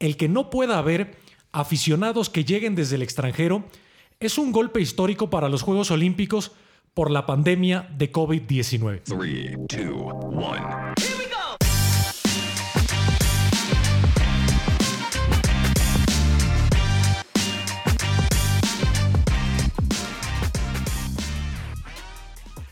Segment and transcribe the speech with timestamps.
[0.00, 1.16] el que no pueda haber
[1.52, 3.64] aficionados que lleguen desde el extranjero
[4.18, 6.52] es un golpe histórico para los Juegos Olímpicos
[6.94, 9.02] por la pandemia de COVID-19.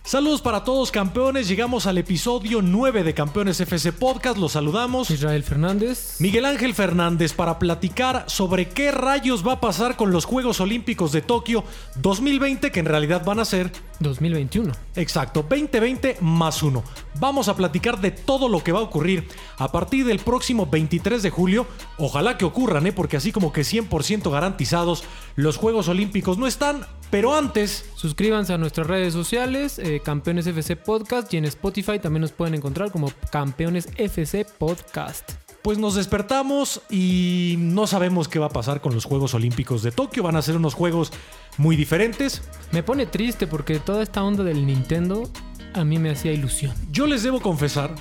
[0.08, 5.10] Saludos para todos campeones, llegamos al episodio 9 de Campeones FC Podcast, los saludamos.
[5.10, 6.16] Israel Fernández.
[6.18, 11.12] Miguel Ángel Fernández para platicar sobre qué rayos va a pasar con los Juegos Olímpicos
[11.12, 11.62] de Tokio
[11.96, 14.72] 2020 que en realidad van a ser 2021.
[14.96, 16.84] Exacto, 2020 más uno.
[17.18, 19.26] Vamos a platicar de todo lo que va a ocurrir
[19.58, 21.66] a partir del próximo 23 de julio.
[21.98, 22.92] Ojalá que ocurran, ¿eh?
[22.92, 25.04] porque así como que 100% garantizados,
[25.36, 26.86] los Juegos Olímpicos no están.
[27.10, 32.22] Pero antes, Suscríbanse a nuestras redes sociales, eh, Campeones FC Podcast, y en Spotify también
[32.22, 35.47] nos pueden encontrar como Campeones FC Podcast.
[35.62, 39.90] Pues nos despertamos y no sabemos qué va a pasar con los Juegos Olímpicos de
[39.90, 40.22] Tokio.
[40.22, 41.12] Van a ser unos juegos
[41.56, 42.42] muy diferentes.
[42.72, 45.30] Me pone triste porque toda esta onda del Nintendo
[45.74, 46.74] a mí me hacía ilusión.
[46.90, 47.94] Yo les debo confesar,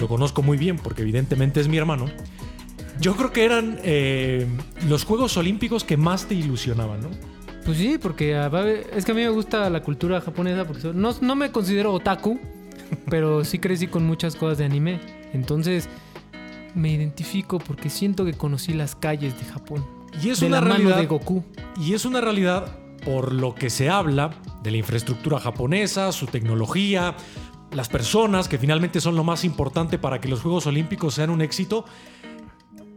[0.00, 2.06] lo conozco muy bien porque evidentemente es mi hermano.
[3.00, 4.46] Yo creo que eran eh,
[4.88, 7.10] los Juegos Olímpicos que más te ilusionaban, ¿no?
[7.64, 8.50] Pues sí, porque ah,
[8.94, 12.40] es que a mí me gusta la cultura japonesa porque no, no me considero otaku,
[13.10, 15.00] pero sí crecí con muchas cosas de anime.
[15.32, 15.88] Entonces
[16.78, 19.84] me identifico porque siento que conocí las calles de Japón.
[20.22, 20.90] Y es de una la realidad.
[20.90, 21.44] mano de Goku.
[21.80, 24.30] Y es una realidad por lo que se habla
[24.62, 27.14] de la infraestructura japonesa, su tecnología,
[27.72, 31.42] las personas, que finalmente son lo más importante para que los Juegos Olímpicos sean un
[31.42, 31.84] éxito,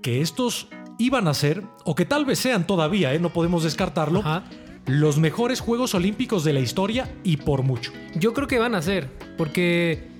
[0.01, 3.19] que estos iban a ser, o que tal vez sean todavía, ¿eh?
[3.19, 4.43] no podemos descartarlo, Ajá.
[4.85, 7.91] los mejores Juegos Olímpicos de la historia y por mucho.
[8.15, 10.10] Yo creo que van a ser, porque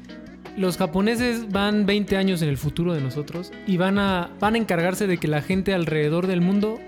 [0.57, 4.57] los japoneses van 20 años en el futuro de nosotros y van a, van a
[4.57, 6.80] encargarse de que la gente alrededor del mundo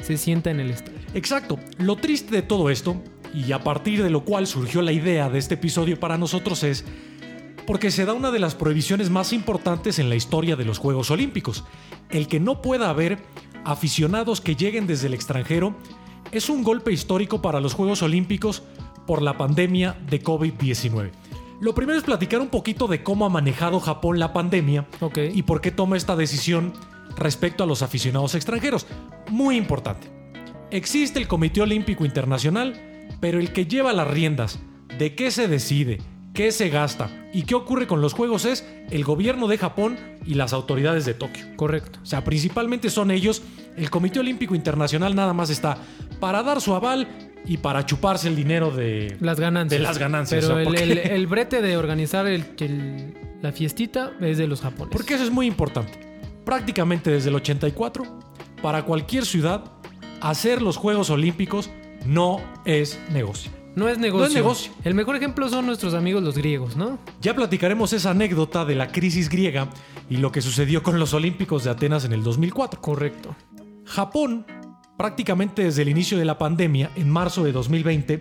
[0.00, 0.98] se sienta en el estadio.
[1.14, 1.58] Exacto.
[1.78, 3.02] Lo triste de todo esto,
[3.34, 6.84] y a partir de lo cual surgió la idea de este episodio para nosotros es
[7.66, 11.10] porque se da una de las prohibiciones más importantes en la historia de los Juegos
[11.10, 11.64] Olímpicos.
[12.08, 13.18] El que no pueda haber
[13.64, 15.76] aficionados que lleguen desde el extranjero
[16.32, 18.62] es un golpe histórico para los Juegos Olímpicos
[19.06, 21.10] por la pandemia de COVID-19.
[21.60, 24.86] Lo primero es platicar un poquito de cómo ha manejado Japón la pandemia
[25.32, 26.72] y por qué toma esta decisión
[27.16, 28.86] respecto a los aficionados extranjeros.
[29.28, 30.08] Muy importante.
[30.70, 32.80] Existe el Comité Olímpico Internacional,
[33.20, 34.60] pero el que lleva las riendas
[34.98, 35.98] de qué se decide,
[36.32, 40.34] qué se gasta y qué ocurre con los Juegos es el gobierno de Japón y
[40.34, 41.44] las autoridades de Tokio.
[41.56, 41.98] Correcto.
[42.02, 43.42] O sea, principalmente son ellos.
[43.76, 45.78] El Comité Olímpico Internacional nada más está
[46.20, 49.80] para dar su aval y para chuparse el dinero de Las ganancias.
[49.80, 53.52] De las ganancias, Pero o sea, el, el- el brete de organizar el- el- la
[53.52, 54.92] fiestita es de los japoneses.
[54.96, 55.98] Porque eso es muy importante.
[56.44, 58.04] Prácticamente desde el 84,
[58.62, 59.64] para cualquier ciudad,
[60.20, 61.70] hacer los Juegos Olímpicos
[62.06, 63.50] no es negocio.
[63.76, 64.20] No es negocio.
[64.22, 64.72] No es negocio.
[64.82, 66.98] El mejor ejemplo son nuestros amigos los griegos, ¿no?
[67.20, 69.68] Ya platicaremos esa anécdota de la crisis griega
[70.10, 72.80] y lo que sucedió con los Olímpicos de Atenas en el 2004.
[72.80, 73.36] Correcto.
[73.84, 74.46] Japón,
[74.98, 78.20] prácticamente desde el inicio de la pandemia, en marzo de 2020,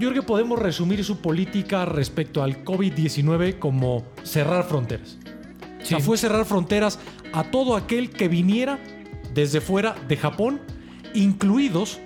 [0.00, 5.16] yo creo que podemos resumir su política respecto al COVID-19 como cerrar fronteras.
[5.80, 6.04] O sea, Sí.
[6.04, 6.98] fue cerrar fronteras
[7.32, 8.80] a todo aquel que viniera
[9.32, 10.60] desde fuera de Japón,
[11.14, 12.00] incluidos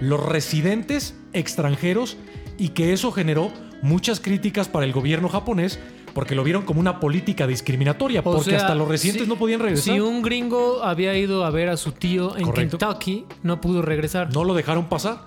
[0.00, 2.16] los residentes extranjeros,
[2.58, 5.78] y que eso generó muchas críticas para el gobierno japonés
[6.14, 9.36] porque lo vieron como una política discriminatoria, O porque sea, hasta los residentes si- no
[9.36, 9.94] podían regresar.
[9.94, 12.78] Si un gringo había ido a ver a su tío en Correcto.
[12.78, 14.32] Kentucky, no pudo regresar.
[14.32, 15.24] No lo dejaron pasar.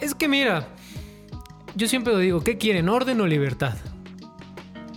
[0.00, 0.68] Es que mira,
[1.74, 2.88] yo siempre lo digo, ¿qué quieren?
[2.88, 3.74] ¿Orden o libertad?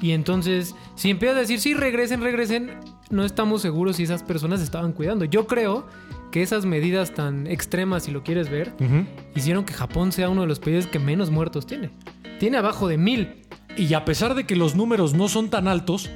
[0.02, 2.72] Y entonces, si empiezas a decir, sí, regresen, regresen,
[3.10, 5.26] no estamos seguros si esas personas estaban cuidando.
[5.26, 5.86] Yo creo
[6.32, 8.74] que esas medidas tan extremas, si lo quieres ver,
[9.36, 11.90] hicieron que Japón sea uno de los países que menos muertos tiene.
[12.40, 13.39] Tiene abajo de mil.
[13.78, 16.10] Y a pesar de que los números no son tan altos,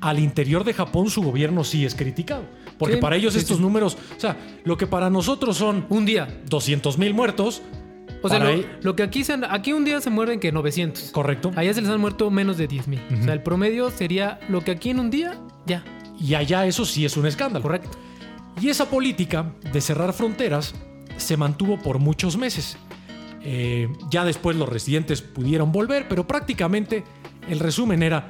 [0.00, 2.44] al interior de Japón su gobierno sí es criticado.
[2.78, 3.62] Porque Sí, para ellos sí, estos sí.
[3.62, 6.28] números, o sea, lo que para nosotros son Un día.
[6.48, 7.62] 200 mil muertos,
[8.22, 10.52] O sea, lo, ahí- lo que aquí se han- aquí un día se mueren que
[10.52, 11.10] 900.
[11.12, 11.52] correcto.
[11.56, 13.00] Allá se les han muerto menos de 10 mil.
[13.18, 15.82] O sea, el promedio sería lo que aquí en un día, ya.
[16.20, 17.62] Y allá eso sí es un escándalo.
[17.62, 17.90] Correcto.
[18.60, 20.74] Y esa política de cerrar fronteras
[21.16, 22.76] se mantuvo por muchos meses.
[23.48, 27.04] Eh, ya después los residentes pudieron volver, pero prácticamente
[27.48, 28.28] el resumen era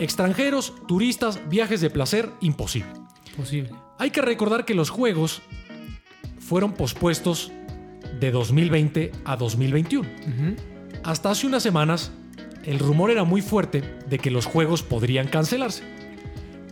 [0.00, 2.90] extranjeros, turistas, viajes de placer, imposible.
[3.36, 3.70] Posible.
[4.00, 5.40] Hay que recordar que los juegos
[6.40, 7.52] fueron pospuestos
[8.18, 10.08] de 2020 a 2021.
[10.08, 10.56] Ujú.
[11.04, 12.10] Hasta hace unas semanas,
[12.64, 15.84] el rumor era muy fuerte de que los juegos podrían cancelarse.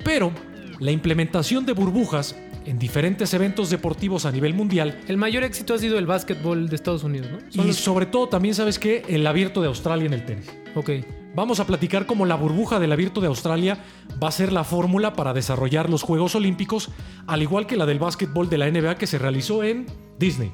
[0.05, 0.33] Pero
[0.81, 2.35] la implementación de burbujas
[2.69, 6.77] en diferentes eventos deportivos a nivel mundial El mayor éxito ha sido el básquetbol de
[6.77, 7.39] Estados Unidos, ¿no?
[7.51, 10.47] Son y los- sobre todo también sabes que el abierto de Australia en el tenis.
[10.75, 10.91] Ok.
[11.35, 13.79] Vamos a platicar cómo la burbuja del abierto de Australia
[14.23, 16.91] va a ser la fórmula para desarrollar los Juegos Olímpicos,
[17.27, 19.87] al igual que la del básquetbol de la NBA que se realizó en
[20.19, 20.53] Disney,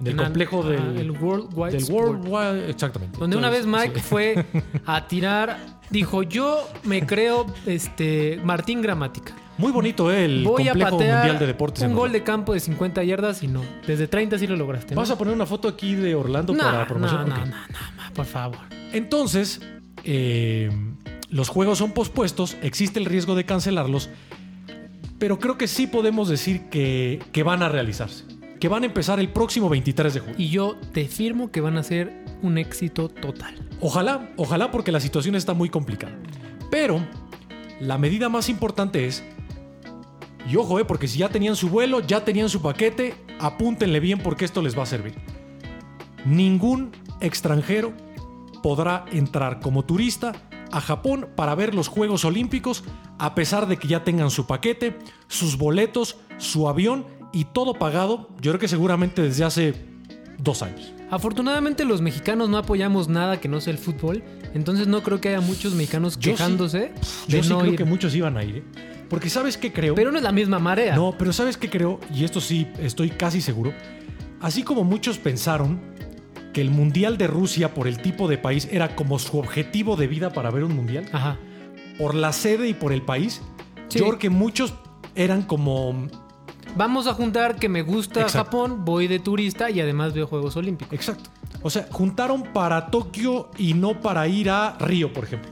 [0.00, 2.24] en el complejo del, ah, el World Wide del Sport.
[2.26, 3.18] World Wide- exactamente.
[3.18, 4.00] Donde una vez Mike sí.
[4.00, 4.44] fue
[4.86, 5.58] a tirar,
[5.90, 9.34] dijo, yo me creo este Martín Gramática.
[9.60, 10.24] Muy bonito ¿eh?
[10.24, 11.84] el Voy a complejo patear mundial de deportes.
[11.84, 13.62] un en gol de campo de 50 yardas y no.
[13.86, 14.94] Desde 30 sí lo lograste.
[14.94, 15.00] ¿no?
[15.02, 17.28] Vas a poner una foto aquí de Orlando no, para promoción.
[17.28, 18.58] no, no, no, no, por favor.
[18.92, 19.60] Entonces,
[20.04, 20.70] eh,
[21.28, 24.08] los juegos son pospuestos, existe el riesgo de cancelarlos,
[25.18, 28.24] pero creo que sí podemos decir que, que van a realizarse,
[28.58, 30.34] que van a empezar el próximo 23 de julio.
[30.38, 33.54] Y yo te firmo que van a ser un éxito total.
[33.80, 36.16] Ojalá, ojalá porque la situación está muy complicada.
[36.70, 37.00] Pero
[37.80, 39.22] la medida más importante es,
[40.50, 44.18] y ojo, eh, porque si ya tenían su vuelo, ya tenían su paquete, apúntenle bien
[44.18, 45.14] porque esto les va a servir.
[46.24, 47.92] Ningún extranjero
[48.62, 50.32] podrá entrar como turista
[50.72, 52.84] a Japón para ver los Juegos Olímpicos
[53.18, 54.98] a pesar de que ya tengan su paquete,
[55.28, 59.74] sus boletos, su avión y todo pagado, yo creo que seguramente desde hace
[60.38, 60.92] dos años.
[61.10, 64.22] Afortunadamente los mexicanos no apoyamos nada que no sea el fútbol,
[64.54, 66.30] entonces no creo que haya muchos mexicanos Yo sí.
[66.36, 66.92] quejándose de
[67.28, 67.78] Yo sí no creo ir.
[67.78, 68.64] que muchos iban a ir, ¿eh?
[69.10, 69.94] Porque sabes qué creo.
[69.94, 70.94] Pero no es la misma marea.
[70.96, 72.00] No, pero ¿sabes qué creo?
[72.14, 73.74] Y esto sí, estoy casi seguro.
[74.40, 75.80] Así como muchos pensaron
[76.54, 80.06] que el Mundial de Rusia por el tipo de país era como su objetivo de
[80.06, 81.36] vida para ver un Mundial, Ajá.
[81.98, 83.42] por la sede y por el país,
[83.88, 83.98] Sí.
[83.98, 84.72] yo creo que muchos
[85.14, 86.06] eran como...
[86.76, 88.44] Vamos a juntar que me gusta Exacto.
[88.58, 90.94] Japón, voy de turista y además veo Juegos Olímpicos.
[90.94, 91.28] Exacto.
[91.62, 95.50] O sea, juntaron para Tokio y no para ir a Río, por ejemplo.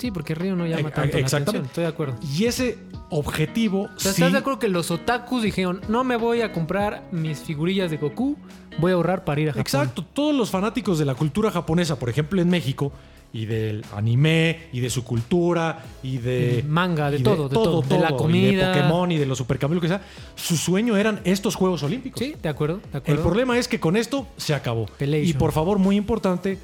[0.00, 1.50] Sí, porque Río no llama tanto la exactamente.
[1.50, 1.64] atención.
[1.66, 2.14] Estoy de acuerdo.
[2.36, 2.78] Y ese
[3.10, 3.82] objetivo...
[3.94, 7.04] O sea, sí- ¿Estás de acuerdo que los otakus dijeron, no me voy a comprar
[7.12, 8.36] mis figurillas de Goku,
[8.78, 9.60] voy a ahorrar para ir a Japón?
[9.60, 12.92] Exacto, todos los fanáticos de la cultura japonesa, por ejemplo en México,
[13.32, 16.64] y del anime, y de su cultura, y de...
[16.66, 18.72] Manga, de y todo, de todo, de la y de comida.
[18.72, 20.06] Pokémon y de los supercampeones, lo que sea.
[20.34, 22.18] Su sueño eran estos Juegos Olímpicos.
[22.18, 23.22] Sí, de acuerdo, de El acuerdo.
[23.22, 24.86] problema es que con esto se acabó.
[24.98, 25.28] Pelation.
[25.28, 26.58] Y por favor, muy importante,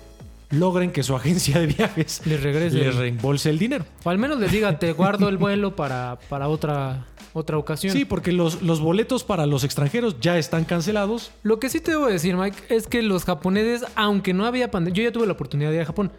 [0.51, 2.79] logren que su agencia de viajes Les regrese.
[2.79, 3.85] les reembolse el dinero.
[4.05, 7.93] O al menos les diga, te guardo el vuelo para, para otra, otra ocasión.
[7.93, 11.33] Sí, porque los, los boletos para los extranjeros ya están cancelados.
[11.43, 14.97] Lo que sí te debo decir, Mike, es que los japoneses, aunque no había pandemia,
[14.97, 16.13] yo ya tuve la oportunidad de ir a Japón,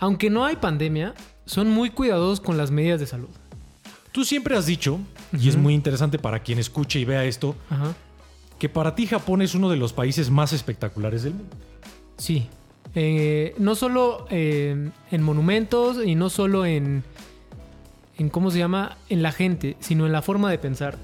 [0.00, 1.14] aunque no hay pandemia,
[1.46, 3.28] son muy cuidadosos con las medidas de salud.
[4.12, 4.98] Tú siempre has dicho,
[5.38, 7.94] y es muy interesante para quien escuche y vea esto, Ajá.
[8.58, 11.54] que para ti Japón es uno de los países más espectaculares del mundo.
[12.16, 12.48] Sí.
[13.00, 17.04] Eh, no solo eh, en monumentos y no solo en,
[18.18, 18.98] en, ¿cómo se llama?
[19.08, 20.98] En la gente, sino en la forma de pensar.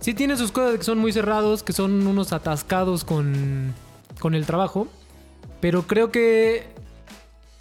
[0.00, 3.74] Sí tiene sus cosas que son muy cerrados, que son unos atascados con,
[4.18, 4.88] con el trabajo,
[5.60, 6.66] pero creo que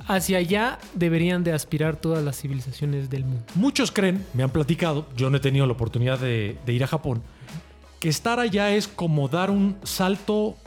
[0.08, 3.44] hacia allá deberían de aspirar todas las civilizaciones del mundo.
[3.54, 6.88] Muchos creen, me han platicado, yo no he tenido la oportunidad de, de ir a
[6.88, 7.22] Japón,
[8.00, 10.58] que estar allá es como dar un salto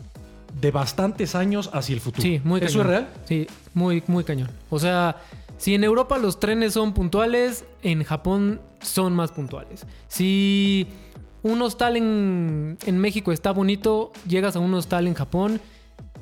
[0.61, 2.23] de bastantes años hacia el futuro.
[2.23, 2.71] Sí, muy cañón.
[2.71, 3.09] ¿Eso es real?
[3.25, 4.51] Sí, muy, muy cañón.
[4.71, 5.17] O sea,
[5.59, 9.87] si en Europa los trenes son puntuales, en Japón son más puntuales.
[10.09, 10.87] Si
[11.43, 15.61] un hostal en, en México está bonito, llegas a un hostal en Japón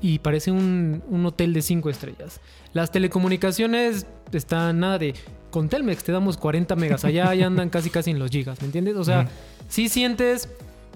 [0.01, 2.41] y parece un, un hotel de cinco estrellas.
[2.73, 5.15] Las telecomunicaciones están nada de...
[5.51, 8.67] Con Telmex te damos 40 megas, allá ya andan casi casi en los gigas, ¿me
[8.67, 8.97] entiendes?
[8.97, 9.29] O sea,
[9.69, 10.49] sí sientes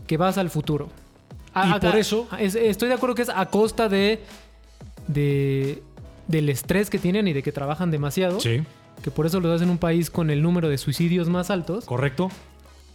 [0.09, 0.89] que vas al futuro.
[1.67, 4.21] Y por eso- es- estoy de acuerdo que es a costa de,
[5.07, 5.83] de
[6.27, 8.39] del estrés que tienen y de que trabajan demasiado.
[8.41, 8.63] Sí,
[9.03, 11.85] Que por eso lo hacen un país con el número de suicidios más altos.
[11.87, 12.29] correcto.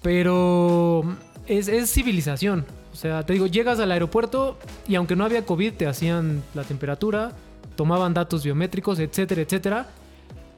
[0.04, 1.04] Pero
[1.48, 2.66] es, es civilización.
[2.92, 6.64] O sea, te digo, llegas al aeropuerto y aunque no había COVID, te hacían la
[6.64, 7.32] temperatura,
[7.76, 9.88] tomaban datos biométricos, etcétera, etcétera.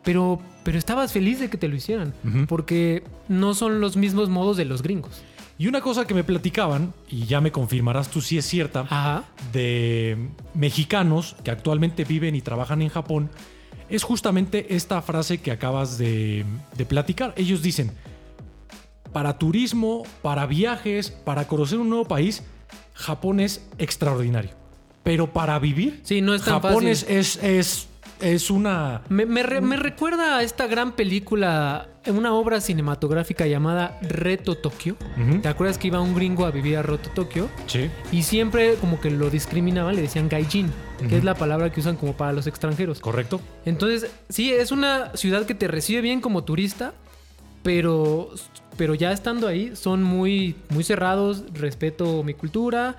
[0.03, 2.13] Pero, pero estabas feliz de que te lo hicieran.
[2.47, 5.21] Porque no son los mismos modos de los gringos.
[5.57, 9.24] Y una cosa que me platicaban, y ya me confirmarás tú si es cierta, Ajá.
[9.53, 10.17] de
[10.53, 13.29] mexicanos que actualmente viven y trabajan en Japón,
[13.89, 16.43] es justamente esta frase que acabas de,
[16.75, 17.33] de platicar.
[17.38, 17.91] Ellos dicen,
[19.13, 22.43] para turismo, para viajes, para conocer un nuevo país,
[22.93, 24.51] Japón es extraordinario.
[25.03, 26.88] Pero para vivir, Sí, no es tan Japón fácil.
[26.89, 27.88] es, es, es,
[28.21, 29.01] es una...
[29.09, 34.95] Me, me re- me recuerda a esta gran película, una obra cinematográfica llamada Reto Tokio.
[35.41, 37.50] ¿Te acuerdas que iba un gringo a vivir a Reto Tokio?
[37.67, 37.89] Sí.
[38.12, 40.71] Y siempre como que lo discriminaban, le decían gaijin,
[41.09, 43.00] que es la palabra que usan como para los extranjeros.
[43.00, 43.41] Correcto.
[43.65, 46.93] Entonces, sí, es una ciudad que te recibe bien como turista,
[47.63, 48.29] pero,
[48.77, 52.95] pero ya estando ahí son muy, muy cerrados, respeto mi cultura,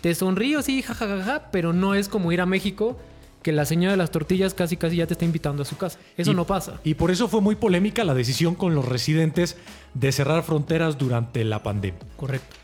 [0.00, 2.98] te sonrío, sí, jajajaja, pero no es como ir a México
[3.46, 6.00] que la señora de las tortillas casi casi ya te está invitando a su casa.
[6.16, 6.80] Eso Y- no pasa.
[6.82, 9.56] Y por eso fue muy polémica la decisión con los residentes
[9.94, 12.00] de cerrar fronteras durante la pandemia.
[12.16, 12.56] Correcto.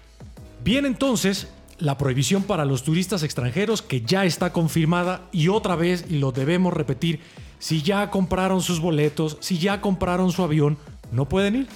[0.65, 1.47] Bien entonces,
[1.79, 6.33] la prohibición para los turistas extranjeros que ya está confirmada y otra vez, y lo
[6.33, 7.21] debemos repetir,
[7.61, 10.79] si ya compraron sus boletos, si ya compraron su avión,
[11.13, 11.67] no pueden ir.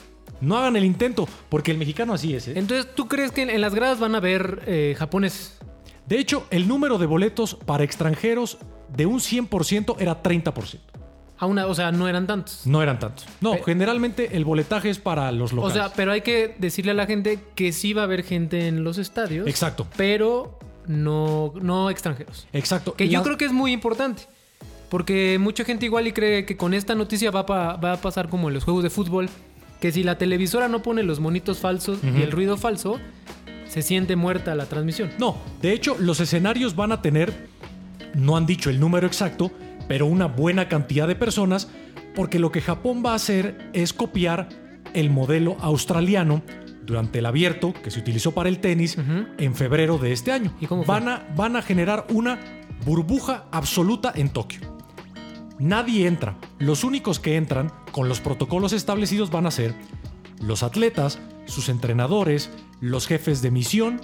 [0.40, 2.48] No hagan el intento, porque el mexicano así es.
[2.48, 2.54] ¿eh?
[2.56, 5.58] Entonces, ¿tú crees que en, las gradas van a ver eh, japoneses?
[6.08, 8.58] De hecho, el número de boletos para extranjeros
[8.96, 10.78] de un 100% era 30%.
[11.38, 12.62] A una, o sea, no eran tantos.
[12.66, 13.26] No eran tantos.
[13.42, 15.74] No, generalmente el boletaje es para los O locales.
[15.76, 18.84] sea, pero hay que decirle a la gente que sí va a haber gente en
[18.84, 19.46] los estadios.
[19.46, 19.86] Exacto.
[19.98, 22.46] Pero no, no extranjeros.
[22.54, 22.94] Exacto.
[22.94, 24.22] Que yo creo que es muy importante.
[24.88, 28.28] Porque mucha gente igual y cree que con esta noticia va, pa- va a pasar
[28.30, 29.28] como en los juegos de fútbol.
[29.80, 32.98] Que si la televisora no pone los monitos falsos y el ruido falso,
[33.68, 35.10] se siente muerta la transmisión.
[35.18, 37.48] No, de hecho, los escenarios van a tener,
[38.16, 39.52] no han dicho el número exacto,
[39.86, 41.68] pero una buena cantidad de personas,
[42.14, 44.48] porque lo que Japón va a hacer es copiar
[44.94, 46.42] el modelo australiano
[46.84, 48.96] durante el abierto que se utilizó para el tenis
[49.38, 50.52] en febrero de este año.
[50.60, 50.94] ¿Y cómo fue?
[50.94, 52.38] van, a, van a generar una
[52.84, 54.60] burbuja absoluta en Tokio.
[55.58, 56.36] Nadie entra.
[56.58, 59.74] Los únicos que entran con los protocolos establecidos van a ser
[60.40, 64.00] los atletas, sus entrenadores, los jefes de misión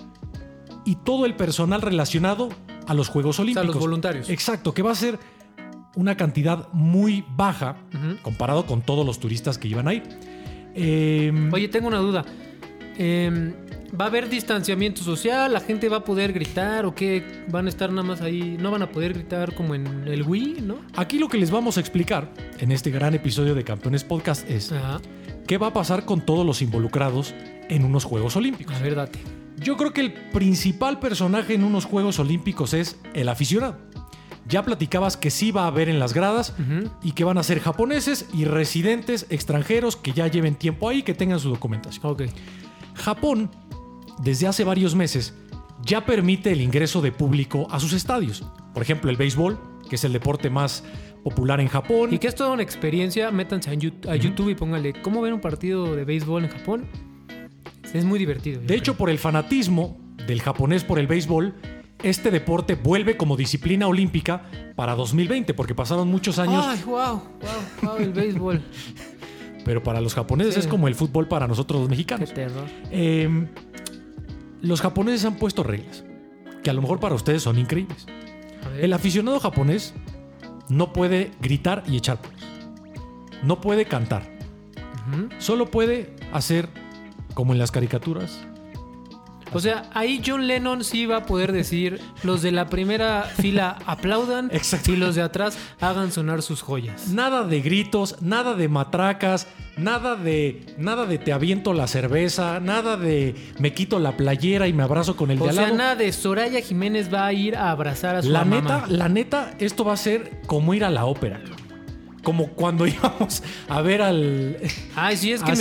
[0.84, 2.48] y todo el personal relacionado
[2.86, 3.66] a los Juegos Olímpicos.
[3.68, 4.28] los voluntarios.
[4.30, 5.18] Exacto, que va a ser
[5.94, 7.76] una cantidad muy baja
[8.22, 10.02] comparado con todos los turistas que iban a ir.
[10.74, 12.24] Em, Oye, tengo una duda.
[12.96, 13.52] Em,
[13.98, 15.52] ¿Va a haber distanciamiento social?
[15.52, 17.44] ¿La gente va a poder gritar o qué?
[17.50, 18.56] ¿Van a estar nada más ahí?
[18.58, 20.76] ¿No van a poder gritar como en el Wii, no?
[20.96, 24.72] Aquí lo que les vamos a explicar en este gran episodio de Campeones Podcast es
[24.72, 24.98] Ajá.
[25.46, 27.34] qué va a pasar con todos los involucrados
[27.68, 28.74] en unos Juegos Olímpicos.
[28.76, 29.18] A ver, date.
[29.62, 33.78] Yo creo que el principal personaje en unos Juegos Olímpicos es el aficionado.
[34.48, 36.54] Ya platicabas que sí va a haber en las gradas
[37.02, 41.14] y que van a ser japoneses y residentes extranjeros que ya lleven tiempo ahí, que
[41.14, 42.04] tengan su documentación.
[42.04, 42.22] Ok.
[42.94, 43.50] Japón,
[44.18, 45.34] desde hace varios meses,
[45.84, 48.44] ya permite el ingreso de público a sus estadios.
[48.74, 50.82] Por ejemplo, el béisbol, que es el deporte más
[51.22, 52.12] popular en Japón.
[52.12, 55.32] Y que es toda una experiencia, métanse a, Yu- a YouTube y pónganle cómo ver
[55.32, 56.86] un partido de béisbol en Japón.
[57.92, 58.60] Es muy divertido.
[58.62, 61.54] De hecho, por el fanatismo del japonés por el béisbol,
[62.02, 64.42] este deporte vuelve como disciplina olímpica
[64.74, 67.22] para 2020, porque pasaron muchos años, Ay, wow, wow,
[67.82, 68.62] wow, el béisbol.
[69.64, 70.60] pero para los japoneses Sí.
[70.60, 72.32] es como el fútbol para nosotros los Qué mexicanos.
[72.34, 72.64] terror.
[72.90, 73.46] Eh,
[74.62, 76.04] los japoneses han puesto reglas,
[76.64, 78.06] que a lo mejor para ustedes son increíbles.
[78.80, 79.92] El aficionado japonés
[80.68, 82.42] no puede gritar y echar porras.
[83.42, 84.22] No puede cantar.
[85.38, 86.68] Solo puede hacer
[87.34, 88.40] como en las caricaturas.
[89.54, 93.76] O sea, ahí John Lennon sí va a poder decir, los de la primera fila
[93.84, 94.50] aplaudan
[94.86, 97.08] y los de atrás hagan sonar sus joyas.
[97.08, 99.46] Nada de gritos, nada de matracas,
[99.76, 104.72] nada de nada de te aviento la cerveza, nada de me quito la playera y
[104.72, 105.76] me abrazo con el de O al sea, lado.
[105.76, 108.60] nada de Soraya Jiménez va a ir a abrazar a su La mamá.
[108.62, 111.42] neta, la neta, esto va a ser como ir a la ópera.
[112.22, 114.56] Como cuando íbamos a ver al
[114.94, 115.52] Ay, sí, es que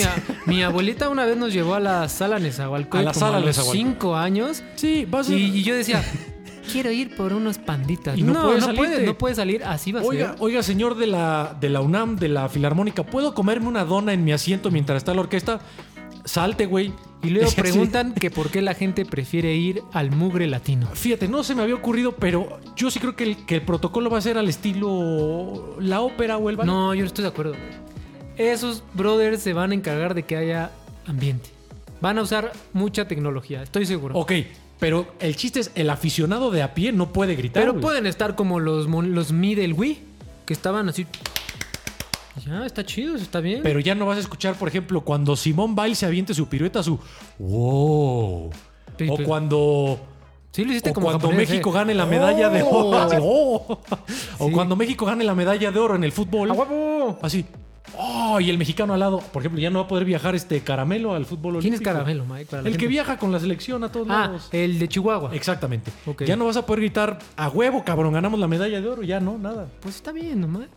[0.46, 3.56] mi, abuelita una vez nos llevó a la sala Nezahualcóyotl A la sala a los
[3.72, 6.04] cinco años Sí, va a y, y yo decía,
[6.72, 8.18] quiero ir por unos panditas.
[8.18, 10.36] Y no no, puede no, puede, no puede salir, así va a Oiga, ser.
[10.40, 14.24] oiga, señor de la, de la UNAM, de la Filarmónica, ¿puedo comerme una dona en
[14.24, 15.60] mi asiento mientras está la orquesta?
[16.26, 16.94] Salte, güey.
[17.24, 20.88] Y luego preguntan que por qué la gente prefiere ir al mugre latino.
[20.94, 24.10] Fíjate, no se me había ocurrido, pero yo sí creo que el, que el protocolo
[24.10, 26.72] va a ser al estilo la ópera o el ballet.
[26.72, 27.56] No, yo no estoy de acuerdo.
[28.38, 30.72] Esos brothers se van a encargar de que haya
[31.06, 31.50] ambiente.
[32.00, 34.18] Van a usar mucha tecnología, estoy seguro.
[34.18, 34.32] Ok,
[34.80, 37.62] pero el chiste es, el aficionado de a pie no puede gritar.
[37.62, 37.84] Pero güey.
[37.84, 40.00] pueden estar como los, los Mi del Wii,
[40.48, 41.06] que estaban así.
[42.46, 43.62] Ya, está chido, está bien.
[43.64, 46.82] Pero ya no vas a escuchar, por ejemplo, cuando Simón Biles se aviente su pirueta,
[46.82, 46.98] su
[47.40, 48.50] wow.
[48.98, 50.00] Sí, o pero- cuando
[50.52, 51.74] sí, lo hiciste o como cuando japonés, México eh.
[51.74, 52.88] gane la medalla de ¡Oh!
[52.90, 52.98] oro.
[53.00, 53.80] Así, ¡oh!
[54.40, 56.52] O cuando México gane la medalla de oro en el fútbol.
[56.52, 57.20] ¡A huevo!
[57.22, 57.46] Así.
[57.98, 58.40] ¡Oh!
[58.40, 59.20] Y el mexicano al lado.
[59.20, 61.82] Por ejemplo, ya no va a poder viajar este caramelo al fútbol ¿Quién es.
[61.82, 62.58] Caramelo, Mike?
[62.64, 64.50] El que viaja con la selección a todos Ah, lados.
[64.52, 65.32] el de Chihuahua.
[65.36, 65.92] Exactamente.
[66.26, 69.04] Ya no vas a poder gritar a huevo, cabrón, ganamos la medalla de oro.
[69.04, 69.68] Ya no, nada.
[69.82, 70.70] Pues está bien, ¿no, Mike?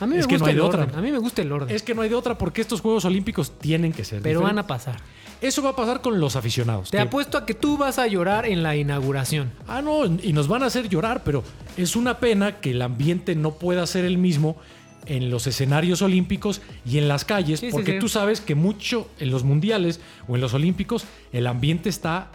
[0.00, 0.80] A mí me Es que no gusta hay el de orden.
[0.88, 0.98] otra.
[0.98, 1.74] A mí me gusta el orden.
[1.74, 4.58] Es que no hay de otra porque estos Juegos Olímpicos tienen que ser pero van
[4.58, 4.96] a pasar.
[5.40, 6.90] Eso va a pasar con los aficionados.
[6.90, 9.52] Te que- apuesto a que tú vas a llorar en la inauguración.
[9.68, 11.44] Ah, no, y nos van a hacer llorar, pero
[11.76, 14.56] es una pena que el ambiente no pueda ser el mismo
[15.06, 17.98] en los escenarios olímpicos y en las calles, Sí, porque sí.
[17.98, 22.30] tú sabes que mucho en los mundiales o en los olímpicos el ambiente está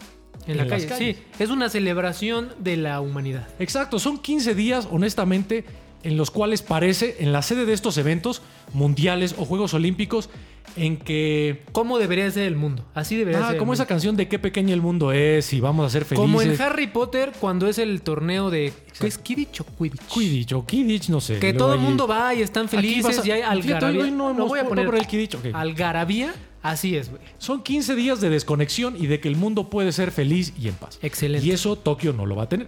[0.46, 0.88] En la las calle.
[0.88, 1.18] calles.
[1.18, 3.48] Sí, es una celebración de la humanidad.
[3.58, 5.66] Exacto, son 15 días, honestamente,
[6.04, 8.42] en los cuales parece, en la sede de estos eventos
[8.74, 10.30] mundiales o Juegos Olímpicos,
[10.76, 11.64] en que...
[11.72, 12.86] ¿Cómo debería ser el mundo?
[12.94, 13.54] Así debería Ah, ser.
[13.56, 16.22] el como esa canción de qué pequeño el mundo es y vamos a ser felices.
[16.22, 18.72] Como en Harry Potter, cuando es el torneo de.
[19.00, 20.02] ¿Qué es Quidditch o Quidditch?
[20.08, 21.40] Quidditch o Kidditch, no sé.
[21.40, 24.04] Que todo el mundo va y están felices a- y hay algarabía.
[24.04, 25.46] hoy no voy a poner por el Quidditch, ok.
[25.54, 26.34] algarabía.
[26.62, 27.22] Así es, güey.
[27.40, 30.76] Son 15 días de desconexión y de que el mundo puede ser feliz y en
[30.76, 31.00] paz.
[31.02, 31.48] Excelente.
[31.48, 32.68] Y eso Tokio no lo va a tener.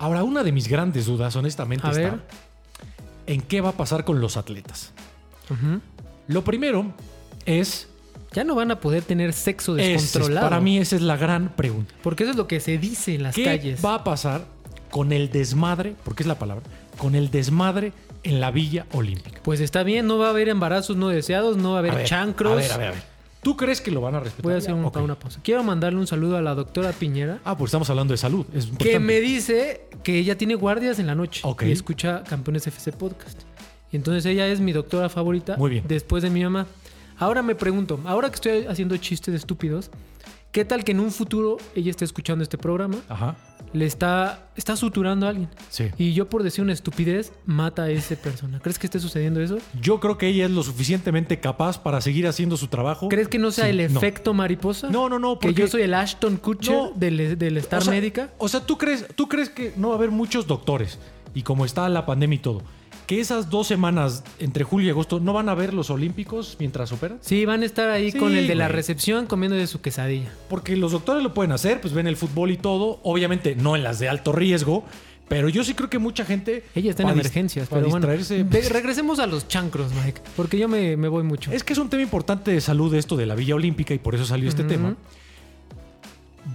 [0.00, 2.20] Ahora, una de mis grandes dudas, honestamente, A está ver.
[3.26, 4.92] en qué va a pasar con los atletas.
[6.26, 6.92] Lo primero
[7.46, 7.86] es,
[8.32, 10.48] Ya no van a poder tener sexo es- descontrolado.
[10.48, 11.92] para mí esa es la gran pregunta.
[12.02, 13.84] Porque eso es lo que se dice en las ¿Qué calles.
[13.84, 14.44] va a pasar
[14.90, 16.62] con el desmadre, porque es la palabra,
[16.96, 17.92] con el desmadre
[18.22, 19.40] en la Villa Olímpica?
[19.42, 21.96] Pues está bien, no va a haber embarazos no deseados, no va a haber A
[21.96, 22.52] ver, chancros.
[22.52, 23.02] A ver, a ver, a ver.
[23.42, 24.42] ¿Tú crees que lo van a respetar?
[24.44, 25.40] Voy a hacer un- una pausa.
[25.42, 28.44] Quiero mandarle un saludo a la doctora Piñera, Ah, pues estamos hablando de salud.
[28.54, 31.62] Es que me dice que ella tiene guardias en la noche Ok.
[31.62, 33.42] y escucha Campeones FC Podcast.
[33.92, 35.84] Y entonces ella es mi doctora favorita Muy bien.
[35.88, 36.66] después de mi mamá.
[37.18, 39.90] Ahora me pregunto, ahora que estoy haciendo chistes estúpidos,
[40.52, 43.36] ¿qué tal que en un futuro ella esté escuchando este programa, Ajá,
[43.72, 45.48] le está, está suturando a alguien?
[45.68, 45.90] sí.
[45.96, 48.58] Y yo por decir una estupidez, mata a esa persona.
[48.60, 49.58] ¿Crees que esté sucediendo eso?
[49.80, 53.08] Yo creo que ella es lo suficientemente capaz para seguir haciendo su trabajo.
[53.08, 53.98] ¿Crees que no sea Sí, el no.
[54.00, 54.90] efecto mariposa?
[54.90, 56.92] No, no, no, Que porque- yo soy el Ashton Kutcher No.
[56.96, 58.30] del, del Star o sea, Médica.
[58.38, 60.98] O sea, ¿tú crees, ¿tú crees que no va a haber muchos doctores?
[61.34, 62.62] Y como está la pandemia y todo,
[63.10, 66.92] que esas dos semanas entre julio y agosto no van a ver los olímpicos mientras
[66.92, 67.18] operan?
[67.22, 70.30] Sí, van a estar ahí Sí, con el de la recepción comiendo de su quesadilla.
[70.48, 73.00] Porque los doctores lo pueden hacer, pues ven el fútbol y todo.
[73.02, 74.84] Obviamente no en las de alto riesgo,
[75.28, 76.62] pero yo sí creo que mucha gente...
[76.76, 78.06] Ella está en emergencias, para pero bueno.
[78.06, 81.50] distraerse- De- regresemos a los chancros, Mike, porque yo me, me voy mucho.
[81.50, 84.14] Es que es un tema importante de salud esto de la Villa Olímpica y por
[84.14, 84.94] eso salió este tema.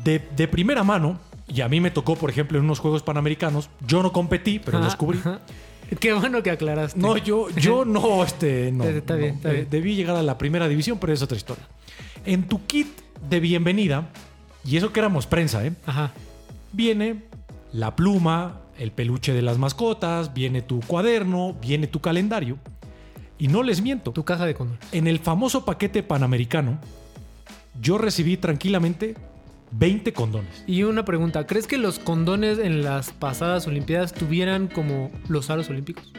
[0.05, 3.69] De, de primera mano, y a mí me tocó, por ejemplo, en unos Juegos Panamericanos,
[3.85, 5.19] yo no competí, pero Ajá, los cubrí.
[5.19, 5.41] ajá.
[6.00, 7.00] Qué bueno que aclaraste.
[7.00, 8.84] No, yo, yo no, este, no.
[8.84, 9.67] Está bien, está bien.
[9.69, 11.67] Debí llegar a la primera división, pero es otra historia.
[12.26, 12.88] En tu kit
[13.30, 14.10] de bienvenida,
[14.63, 15.74] y eso que éramos prensa, ¿eh?
[15.86, 16.12] Ajá.
[16.71, 17.24] Viene
[17.71, 22.58] la pluma, el peluche de las mascotas, viene tu cuaderno, viene tu calendario.
[23.38, 24.82] Y no les miento, Tu caja de condones.
[24.93, 26.80] en el famoso paquete panamericano,
[27.82, 29.15] yo recibí tranquilamente
[29.77, 30.63] 20 condones.
[30.67, 35.69] Y una pregunta, ¿crees que los condones en las pasadas Olimpiadas tuvieran como los aros
[35.69, 36.11] olímpicos?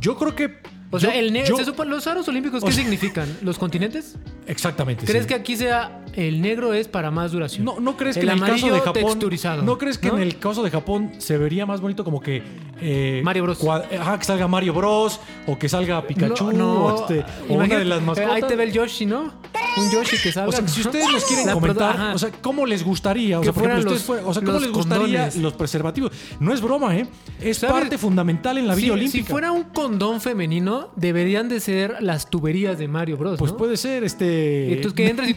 [0.00, 0.58] Yo creo que...
[0.90, 3.28] O sea, yo- el yo- se ¿los aros olímpicos o qué sea- significan?
[3.42, 4.16] ¿Los continentes?
[4.46, 5.04] Exactamente.
[5.04, 5.28] ¿Crees sí.
[5.28, 7.64] que aquí sea el negro es para más duración?
[7.64, 8.94] No, ¿no crees que en el caso de Japón.
[9.04, 10.16] texturizado, ¿No crees que ¿no?
[10.16, 12.42] en el caso de Japón se vería más bonito como que.
[12.80, 13.58] eh, Mario Bros.
[13.66, 15.20] ajá, que salga Mario Bros.
[15.46, 16.46] O que salga Pikachu.
[16.62, 18.32] o, este, o una de las eh, mascotas.
[18.34, 19.32] Ahí te ve el Yoshi, ¿no?
[19.76, 20.48] Un Yoshi que salga.
[20.48, 23.38] O sea, si ustedes nos quieren La comentar, o sea, ¿cómo les gustaría?
[23.38, 25.36] O sea, por ejemplo, ustedes fue- o sea, ¿cómo los les gustaría condones.
[25.36, 26.12] los preservativos?
[26.40, 27.06] No es broma, ¿eh?
[27.40, 27.74] Es ¿Sabes?
[27.74, 29.30] parte fundamental en la Si- Villa si, Olímpica.
[29.30, 33.38] fuera un condón femenino, deberían de ser las tuberías de Mario Bros.
[33.38, 33.56] Pues ¿no?
[33.58, 34.72] puede ser, este.
[34.74, 35.34] Entonces que entras y.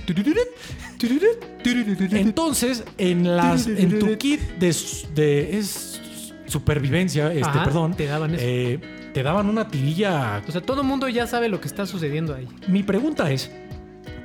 [2.11, 6.01] Entonces, en las, en tu kit de, s- de- es
[6.45, 8.43] supervivencia, este, Ajá, perdón, te daban eso.
[8.45, 8.79] eh,
[9.13, 10.41] te daban una tirilla.
[10.47, 12.47] O sea, todo el mundo ya sabe lo que está sucediendo ahí.
[12.67, 13.51] Mi pregunta es,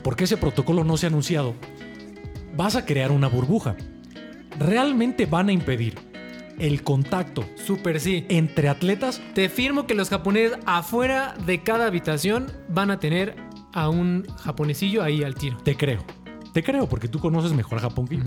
[0.03, 1.55] ¿por qué ese protocolo no se ha anunciado?
[2.57, 3.77] Vas a crear una burbuja.
[4.59, 5.95] ¿Realmente van a impedir
[6.59, 8.25] el contacto Súper sí.
[8.31, 9.21] entre atletas?
[9.35, 13.37] Te firmo que los japoneses afuera de cada habitación van a tener
[13.75, 15.59] a un japonesillo ahí al tiro.
[15.59, 16.03] Te creo.
[16.57, 18.23] Te creo, porque tú conoces mejor a Japón que yo.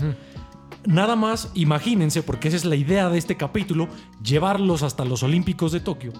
[0.86, 3.88] Nada más imagínense, porque esa es la idea de este capítulo,
[4.22, 6.12] llevarlos hasta los Olímpicos de Tokio.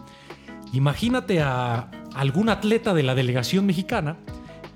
[0.72, 4.16] Imagínate a algún atleta de la delegación mexicana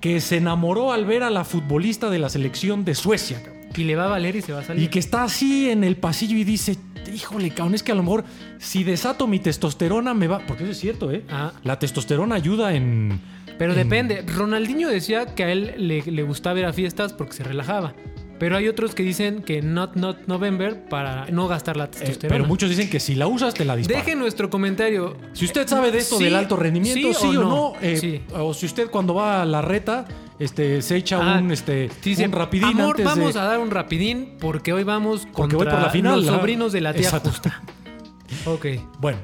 [0.01, 3.43] que se enamoró al ver a la futbolista de la selección de Suecia
[3.77, 4.85] Y le va a valer y se va a salir.
[4.85, 6.79] y que está así en el pasillo y dice,
[7.13, 8.23] híjole, cabrón, es que a lo mejor
[8.59, 10.39] si desato mi testosterona me va...
[10.47, 11.25] Porque eso es cierto, ¿eh?
[11.29, 11.51] Ah.
[11.65, 13.34] La testosterona ayuda en...
[13.59, 14.23] Pero en- depende.
[14.27, 17.95] Ronaldinho decía que a él le, le gustaba ir a fiestas porque se relajaba.
[18.37, 22.35] Pero hay otros que dicen que not not November para no gastar la eh, testosterona.
[22.37, 24.05] pero muchos dicen que si la usas te la disparan.
[24.05, 25.17] Deje nuestro comentario.
[25.35, 28.23] Si usted sabe de esto Sí, del alto rendimiento, sí, o no, eh, Sí.
[28.35, 30.05] o si usted cuando va a la reta,
[30.41, 33.41] este, se echa Ah, un, este, Dice, un rapidín Amor, antes vamos de...
[33.41, 36.73] a dar un rapidín porque hoy vamos Porque contra voy por la final, los sobrinos
[36.73, 37.31] de la tía Exacto.
[37.31, 37.63] justa.
[38.47, 38.67] Ok.
[38.99, 39.19] Bueno,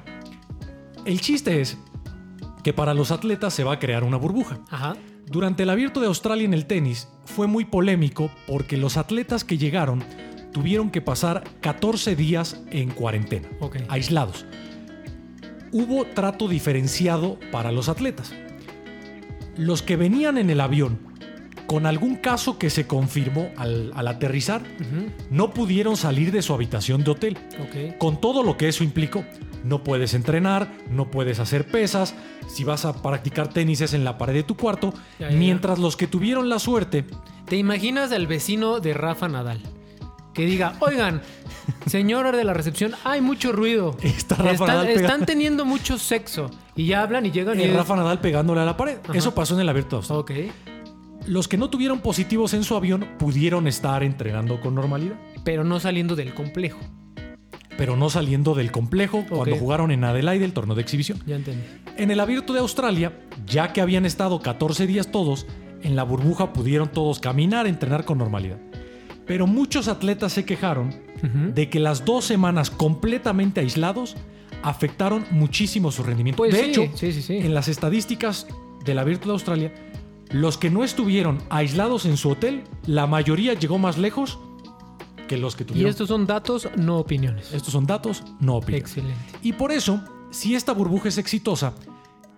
[1.04, 1.76] el chiste es
[2.62, 4.60] que para los atletas se va a crear una burbuja.
[4.70, 4.96] Ajá.
[5.26, 9.58] Durante el abierto de Australia en el tenis fue muy polémico porque los atletas que
[9.58, 10.02] llegaron
[10.52, 13.48] tuvieron que pasar 14 días en cuarentena,
[13.88, 14.44] aislados.
[15.72, 18.32] hubo trato diferenciado para los atletas.
[19.56, 20.98] Los que venían en el avión
[21.70, 24.62] con algún caso que se confirmó al, al aterrizar,
[25.30, 27.38] no pudieron salir de su habitación de hotel.
[27.98, 29.24] Con todo lo que eso implicó.
[29.64, 32.14] No puedes entrenar, no puedes hacer pesas,
[32.48, 35.36] si vas a practicar tenis es en la pared de tu cuarto, Ya, ya, ya.
[35.38, 37.04] mientras los que tuvieron la suerte,
[37.46, 39.60] ¿Te imaginas al vecino de Rafa Nadal?
[40.34, 41.20] Que diga, oigan,
[41.86, 43.96] señora de la recepción, hay mucho ruido.
[44.02, 46.50] Está Rafa están, Nadal están teniendo mucho sexo.
[46.76, 47.64] Y ya hablan y llegan y...
[47.64, 48.98] eh, es- Rafa Nadal pegándole a la pared.
[49.02, 49.12] Ajá.
[49.18, 50.00] Eso pasó en el abierto.
[50.10, 50.30] Ok.
[51.26, 55.80] Los que no tuvieron positivos en su avión pudieron estar entrenando con normalidad, Pero no
[55.80, 56.78] saliendo del complejo.
[57.80, 61.18] Pero no saliendo del complejo cuando jugaron en Adelaide el torneo de exhibición.
[61.26, 61.62] Ya entendí.
[61.96, 65.46] En el abierto de Australia, ya que habían estado 14 días todos,
[65.82, 68.58] en la burbuja pudieron todos caminar, entrenar con normalidad.
[69.26, 70.94] Pero muchos atletas se quejaron
[71.54, 74.14] de que las dos semanas completamente aislados
[74.62, 76.36] afectaron muchísimo su rendimiento.
[76.36, 77.38] Pues de sí, hecho, sí, sí, sí.
[77.38, 78.46] en las estadísticas
[78.84, 79.72] del abierto de Australia,
[80.32, 84.38] los que no estuvieron aislados en su hotel, la mayoría llegó más lejos
[85.30, 85.90] que los que Y tuvieron.
[85.90, 87.54] estos son datos, no opiniones.
[87.54, 88.90] Estos son datos, no opiniones.
[88.90, 89.14] Excelente.
[89.42, 91.72] Y por eso, si esta burbuja es exitosa,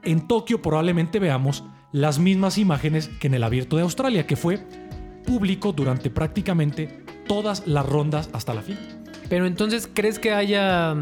[0.02, 4.66] en Tokio probablemente veamos las mismas imágenes que en el abierto de Australia, que fue
[5.24, 8.76] público durante prácticamente todas las rondas hasta la fin.
[9.30, 10.94] Pero entonces, ¿crees que haya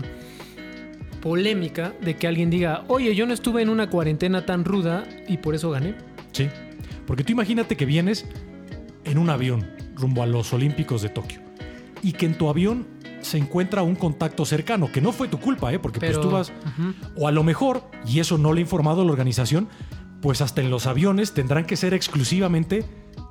[1.21, 5.39] polémica de que alguien diga, oye, yo no estuve en una cuarentena tan ruda y
[5.39, 5.97] por eso gané?
[6.31, 6.47] Sí.
[7.05, 8.27] Porque tú imagínate que vienes
[9.03, 11.50] en un avión rumbo a los Olímpicos de Tokio
[12.03, 12.87] y que en tu avión
[13.21, 15.79] se encuentra un contacto cercano, que no fue tu culpa, ¿eh?
[15.79, 16.53] porque Pero, pues tú vas...
[17.17, 19.69] O a lo mejor, y eso no le ha informado a la organización,
[20.23, 22.85] pues hasta en los aviones tendrán que ser exclusivamente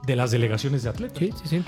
[0.05, 1.17] de las delegaciones de atletas.
[1.17, 1.63] Sí, sí, sí.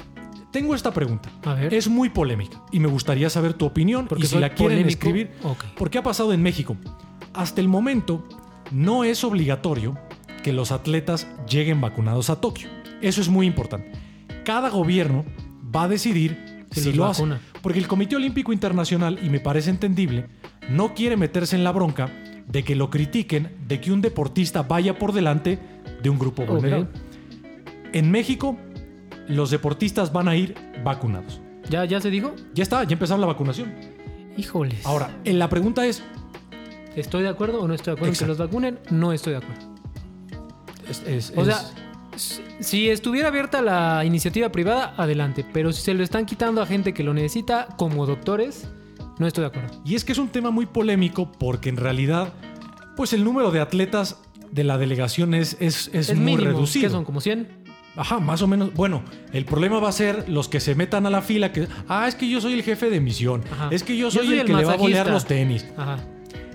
[0.52, 1.30] Tengo esta pregunta.
[1.46, 1.74] A ver.
[1.74, 4.90] Es muy polémica y me gustaría saber tu opinión Porque y si la quieren polémico.
[4.90, 5.32] escribir.
[5.44, 5.64] Ok.
[5.78, 6.76] Porque ha pasado en México.
[7.34, 8.28] Hasta el momento
[8.72, 9.98] no es obligatorio
[10.44, 12.68] que los atletas lleguen vacunados a Tokio.
[13.02, 13.92] Eso es muy importante.
[14.44, 15.24] Cada gobierno
[15.74, 17.36] va a decidir Si lo vacuna.
[17.36, 17.60] hace.
[17.62, 20.26] Porque el Comité Olímpico Internacional, y me parece entendible,
[20.70, 22.10] no quiere meterse en la bronca
[22.48, 25.60] de que lo critiquen de que un deportista vaya por delante
[26.02, 26.88] de un grupo vulnerable.
[27.94, 28.58] En México,
[29.28, 31.42] los deportistas van a ir vacunados.
[31.70, 32.34] ¿Ya, ¿Ya se dijo?
[32.54, 33.74] Ya está, ya empezaron la vacunación.
[34.38, 34.86] Híjoles.
[34.86, 36.02] Ahora, en la pregunta es,
[36.96, 38.80] ¿Estoy de acuerdo o no estoy de acuerdo en que los vacunen?
[38.90, 39.62] No estoy de acuerdo.
[40.90, 41.62] es- es- O sea,
[42.60, 45.46] si estuviera abierta la iniciativa privada, adelante.
[45.54, 48.68] Pero si se lo están quitando a gente que lo necesita, como doctores,
[49.20, 49.82] no estoy de acuerdo.
[49.86, 52.34] y es que es un tema muy polémico porque en realidad,
[52.98, 54.18] pues el número de atletas
[54.52, 56.52] de la delegación es, es, es Es muy mínimo.
[56.52, 56.88] reducido.
[56.88, 57.06] ¿Qué son?
[57.06, 57.62] ¿Como 100?
[57.96, 58.74] Ajá, más o menos.
[58.74, 62.08] Bueno, el problema va a ser los que se metan a la fila que, ah,
[62.08, 63.68] es que yo soy el jefe de misión, Ajá.
[63.72, 65.66] es que yo Yo soy, el, el que le va a bolear los tenis.
[65.78, 65.98] Ajá.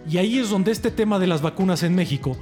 [0.09, 2.37] Y ahí es donde este tema de las vacunas en México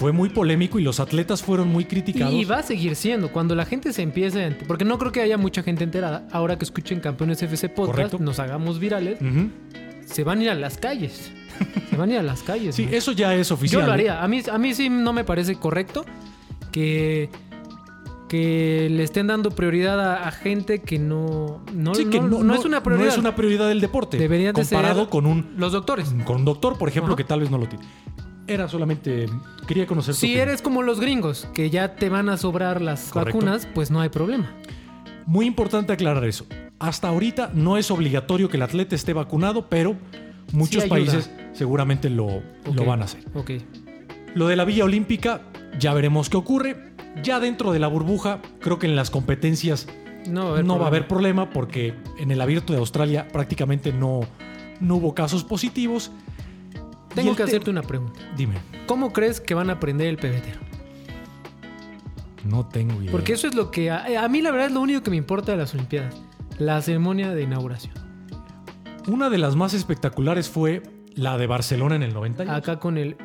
[0.00, 2.32] fue muy polémico y los atletas fueron muy criticados.
[2.32, 3.30] Y va a seguir siendo.
[3.30, 6.26] Cuando la gente se empiece Porque no creo que haya mucha gente enterada.
[6.32, 8.18] Ahora que escuchen Campeones FC Podcast, Correcto.
[8.18, 9.18] nos hagamos virales,
[10.06, 11.30] se van a ir a las calles.
[11.90, 12.74] se van a ir a las calles.
[12.80, 13.82] Sí, eso ya es oficial.
[13.82, 14.24] Yo lo haría.
[14.24, 16.06] A mí, a mí sí no me parece correcto
[16.72, 17.28] que,
[18.26, 22.54] que le estén dando prioridad a, a gente que no, no, Sí, no, que no
[22.54, 23.06] es una prioridad.
[23.06, 24.16] No es una prioridad del deporte.
[24.16, 26.14] Deberían de comparado ser con un, Los doctores.
[26.24, 27.16] con un doctor, por ejemplo, Ajá.
[27.18, 27.84] que tal vez no lo tiene.
[28.50, 29.26] Era solamente.
[29.68, 33.38] Quería conocer Si eres como los gringos, que ya te van a sobrar las Correcto.
[33.38, 34.50] vacunas, pues no hay problema.
[35.24, 36.46] Muy importante aclarar eso.
[36.80, 39.96] Hasta ahorita no es obligatorio que el atleta esté vacunado, pero
[40.52, 42.42] muchos países seguramente lo,
[42.74, 43.22] lo van a hacer.
[44.34, 45.42] Lo de la Villa Olímpica,
[45.78, 46.90] ya veremos qué ocurre.
[47.22, 49.86] Ya dentro de la burbuja, creo que en las competencias
[50.26, 51.44] No va a haber, no va a haber problema.
[51.46, 54.20] problema porque en el abierto de Australia prácticamente no,
[54.80, 56.10] no hubo casos positivos.
[57.14, 58.20] Tengo que te- hacerte una pregunta.
[58.36, 58.54] Dime,
[58.86, 60.60] ¿Cómo crees que van a aprender el pebetero?
[62.44, 63.12] no tengo idea.
[63.12, 63.90] Porque eso es lo que...
[63.90, 66.16] A, a mí la verdad es lo único que me importa de las Olimpiadas.
[66.58, 67.92] La ceremonia de inauguración.
[69.08, 70.82] Una de las más espectaculares fue
[71.14, 72.54] la de Barcelona en el 90.
[72.54, 73.16] Acá con el...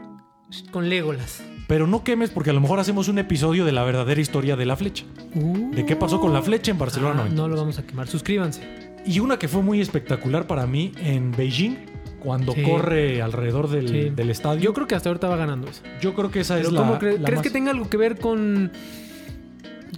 [0.72, 1.42] Con Legolas.
[1.68, 4.66] Pero no quemes porque a lo mejor hacemos un episodio de la verdadera historia de
[4.66, 5.06] la flecha.
[5.34, 7.36] ¿De qué pasó con la flecha en Barcelona Ah, 90?
[7.42, 8.08] no lo vamos a quemar.
[8.08, 8.62] Suscríbanse.
[9.06, 11.78] Y una que fue muy espectacular para mí en Beijing,
[12.26, 12.64] cuando Sí.
[12.64, 14.10] corre alrededor del, Sí.
[14.10, 14.60] del estadio.
[14.62, 15.82] Yo creo que hasta ahorita va ganando eso.
[16.02, 17.88] Yo creo que esa Pero es la, ¿cómo cre- la ¿Crees más- que tenga algo
[17.90, 18.72] que ver con...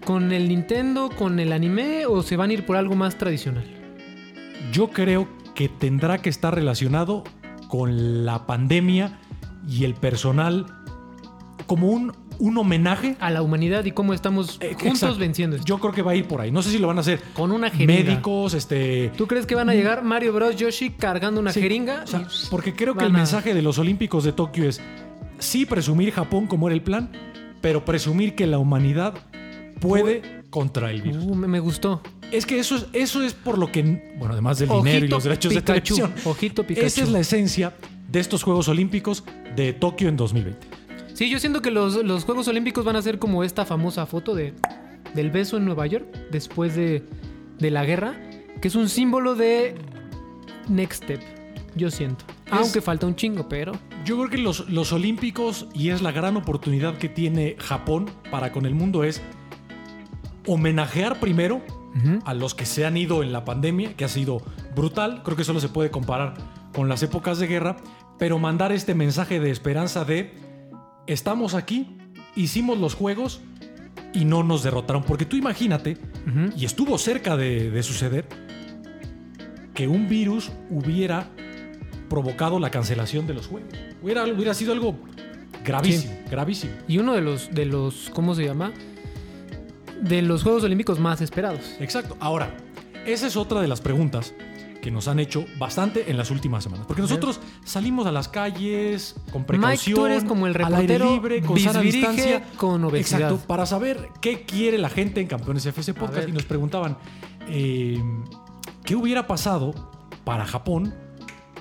[0.05, 3.65] Con el Nintendo, con el anime o se van a ir por algo más tradicional?
[4.71, 7.23] Yo creo que tendrá que estar relacionado
[7.67, 9.19] con la pandemia
[9.67, 10.65] y el personal
[11.65, 13.15] como un un homenaje.
[13.19, 15.17] A la humanidad y cómo estamos Eh, juntos exacto.
[15.19, 15.65] venciendo esto.
[15.67, 16.51] Yo creo que va a ir por ahí.
[16.51, 18.03] No sé si lo van a hacer Con una jeringa.
[18.11, 19.11] médicos, este.
[19.17, 20.55] ¿Tú crees que van a llegar Mario Bros.
[20.55, 22.01] Yoshi cargando una Sí, jeringa?
[22.03, 24.67] o sea, Y- porque creo que van el a- mensaje de los Olímpicos de Tokio
[24.69, 24.81] es
[25.39, 27.11] sí presumir Japón como era el plan,
[27.61, 29.13] pero presumir que la humanidad
[29.79, 31.23] puede contra el virus.
[31.25, 32.01] Uh, me, me gustó.
[32.31, 35.09] Es que eso es, eso es por lo que, bueno, además del Ojito dinero y
[35.09, 36.85] los derechos de televisión, ojito Pikachu.
[36.87, 37.73] esa es la esencia
[38.09, 39.23] de estos Juegos Olímpicos
[39.55, 40.67] de Tokio en 2020.
[41.17, 44.35] Sí, yo siento que los, los Juegos Olímpicos van a ser como esta famosa foto
[44.35, 44.53] de,
[45.15, 47.03] del beso en Nueva York después de,
[47.57, 48.13] de la guerra,
[48.61, 49.73] que es un símbolo de
[50.67, 51.19] Next Step,
[51.75, 52.23] yo siento.
[52.51, 53.71] Aunque falta un chingo, pero...
[54.05, 58.51] Yo creo que los, los Olímpicos, y es la gran oportunidad que tiene Japón para
[58.51, 59.19] con el mundo, es
[60.45, 61.63] homenajear primero
[62.25, 64.43] a los que se han ido en la pandemia, que ha sido
[64.75, 65.23] brutal.
[65.23, 66.35] Creo que solo se puede comparar
[66.75, 67.77] con las épocas de guerra,
[68.19, 70.45] pero mandar este mensaje de esperanza de
[71.07, 71.97] estamos aquí,
[72.35, 73.41] hicimos los juegos
[74.13, 75.03] y no nos derrotaron.
[75.03, 75.97] Porque tú imagínate,
[76.55, 78.27] y estuvo cerca de, de suceder,
[79.73, 81.29] que un virus hubiera
[82.09, 83.73] provocado la cancelación de los juegos.
[84.01, 84.97] Hubiera, hubiera sido algo
[85.63, 86.73] gravísimo, gravísimo.
[86.87, 88.73] Y uno de los, de los, ¿cómo se llama?
[90.01, 91.75] De los Juegos Olímpicos más esperados.
[91.79, 92.17] Exacto.
[92.19, 92.55] Ahora,
[93.05, 94.33] esa es otra de las preguntas
[94.87, 96.85] que nos han hecho bastante en las últimas semanas.
[96.87, 100.97] Porque nosotros salimos a las calles con precaución, Mike, tú eres como el al aire
[100.97, 102.45] reportero libre, con sana distancia.
[102.55, 103.19] con obesidad.
[103.23, 106.29] Exacto, para saber qué quiere la gente en Campeones FC Podcast.
[106.29, 106.97] Y nos preguntaban,
[107.49, 108.01] eh,
[108.85, 109.73] ¿qué hubiera pasado
[110.23, 110.93] para Japón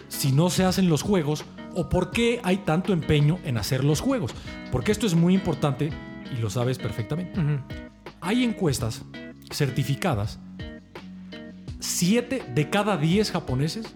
[0.06, 1.44] si no se hacen los juegos?
[1.74, 4.36] ¿O por qué hay tanto empeño en hacer los juegos?
[4.70, 5.90] Porque esto es muy importante
[6.32, 7.40] y lo sabes perfectamente.
[8.20, 9.02] Hay encuestas
[9.50, 10.38] certificadas.
[11.88, 13.86] Siete de cada 10 japoneses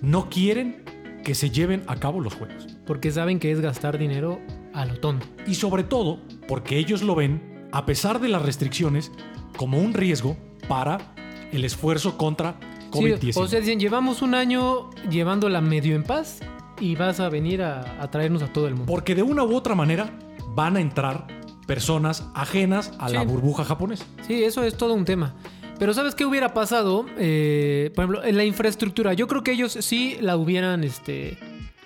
[0.00, 0.82] no quieren
[1.24, 2.66] que se lleven a cabo los juegos.
[2.86, 4.40] Porque saben que es gastar dinero
[4.72, 5.26] a lo tonto.
[5.46, 9.12] Y sobre todo porque ellos lo ven, a pesar de las restricciones,
[9.58, 11.14] como un riesgo para
[11.52, 12.56] el esfuerzo contra
[12.92, 13.36] Sí, COVID-19.
[13.36, 16.40] o sea, dicen, llevamos un año llevándola medio en paz
[16.80, 18.90] y vas a venir a, a traernos a todo el mundo.
[18.90, 20.16] porque de una u otra manera
[20.54, 21.26] van a entrar
[21.66, 24.06] personas ajenas a la burbuja japonesa.
[24.26, 25.34] Sí, eso es todo un tema.
[25.78, 27.06] Pero ¿sabes qué hubiera pasado?
[27.18, 29.12] Eh, por ejemplo, en la infraestructura.
[29.12, 31.36] Yo creo que ellos sí la hubieran este,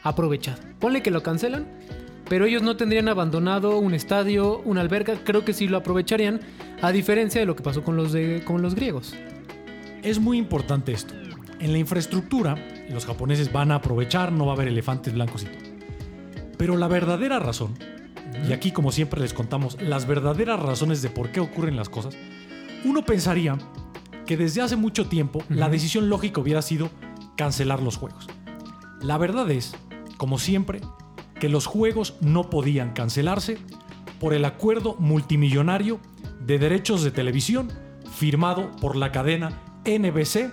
[0.03, 0.61] aprovechado.
[0.79, 1.67] Ponle que lo cancelan,
[2.29, 5.15] pero ellos no tendrían abandonado un estadio, una alberca.
[5.25, 6.41] Creo que sí lo aprovecharían,
[6.83, 9.15] a diferencia de lo que pasó con los, de, con los griegos.
[10.03, 11.15] Es muy importante esto.
[11.59, 12.57] En la infraestructura,
[12.91, 15.69] los japoneses van a aprovechar, no va a haber elefantes blancos y todo.
[16.57, 17.75] Pero la verdadera razón,
[18.47, 22.17] y aquí como siempre les contamos las verdaderas razones de por qué ocurren las cosas,
[22.85, 23.59] uno pensaría
[24.29, 26.91] que desde hace mucho tiempo la decisión lógica hubiera sido
[27.35, 28.29] cancelar los juegos.
[29.01, 29.75] La verdad es,
[30.19, 30.83] como siempre,
[31.41, 33.57] que los juegos no podían cancelarse
[34.21, 35.99] por el acuerdo multimillonario
[36.45, 37.73] de derechos de televisión
[38.13, 40.53] firmado por la cadena NBC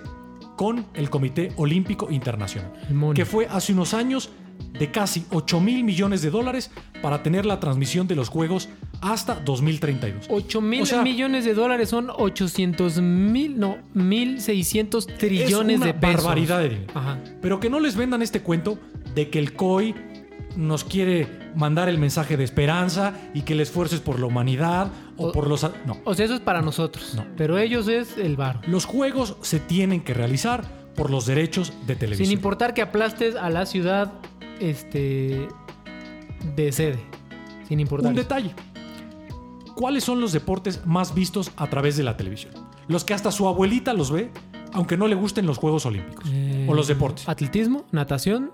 [0.56, 2.72] con el Comité Olímpico Internacional,
[3.14, 4.30] que fue hace unos años
[4.78, 6.70] de casi 8 mil millones de dólares
[7.02, 8.68] para tener la transmisión de los juegos
[9.02, 10.26] hasta 2032.
[10.30, 15.86] 8 mil O sea, millones de dólares son 800 mil, no, 1600 trillones es una
[15.88, 16.16] de pesos.
[16.24, 16.92] barbaridad de dinero.
[16.94, 17.20] Ajá.
[17.42, 18.78] Pero que no les vendan este cuento
[19.14, 19.96] de que el COI
[20.56, 24.90] nos quiere mandar el mensaje de esperanza y que el esfuerzo es por la humanidad
[25.18, 25.64] o, O- por los...
[25.86, 25.98] No.
[26.06, 27.14] O sea, eso es para nosotros.
[27.16, 27.26] No.
[27.38, 28.62] Pero ellos es el bar.
[28.68, 30.64] Los juegos se tienen que realizar
[30.96, 32.28] por los derechos de televisión.
[32.28, 34.14] Sin importar que aplastes a la ciudad
[34.60, 35.48] este
[36.56, 37.00] de sede.
[37.68, 38.12] Sin importar.
[38.12, 38.24] Un eso.
[38.28, 38.52] detalle.
[39.76, 42.54] ¿Cuáles son los deportes más vistos a través de la televisión?
[42.88, 44.30] Los que hasta su abuelita los ve,
[44.72, 48.52] aunque no le gusten los Juegos Olímpicos Eh, o los deportes Atletismo, natación.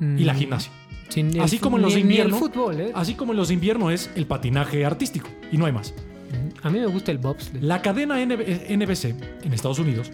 [0.00, 0.72] y la mm, gimnasia.
[1.08, 2.92] sin- Así como en los de invierno, fútbol, ¿eh?
[2.94, 5.94] así como en los de invierno es el patinaje artístico y no hay más.
[6.62, 7.60] A mí me gusta el bobsled.
[7.62, 9.14] La cadena NB- NBC
[9.44, 10.10] en Estados Unidos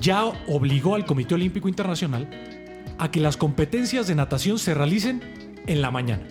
[0.00, 2.28] ya obligó al Comité Olímpico Internacional
[2.98, 5.20] a que las competencias de natación se realicen
[5.66, 6.22] en la mañana.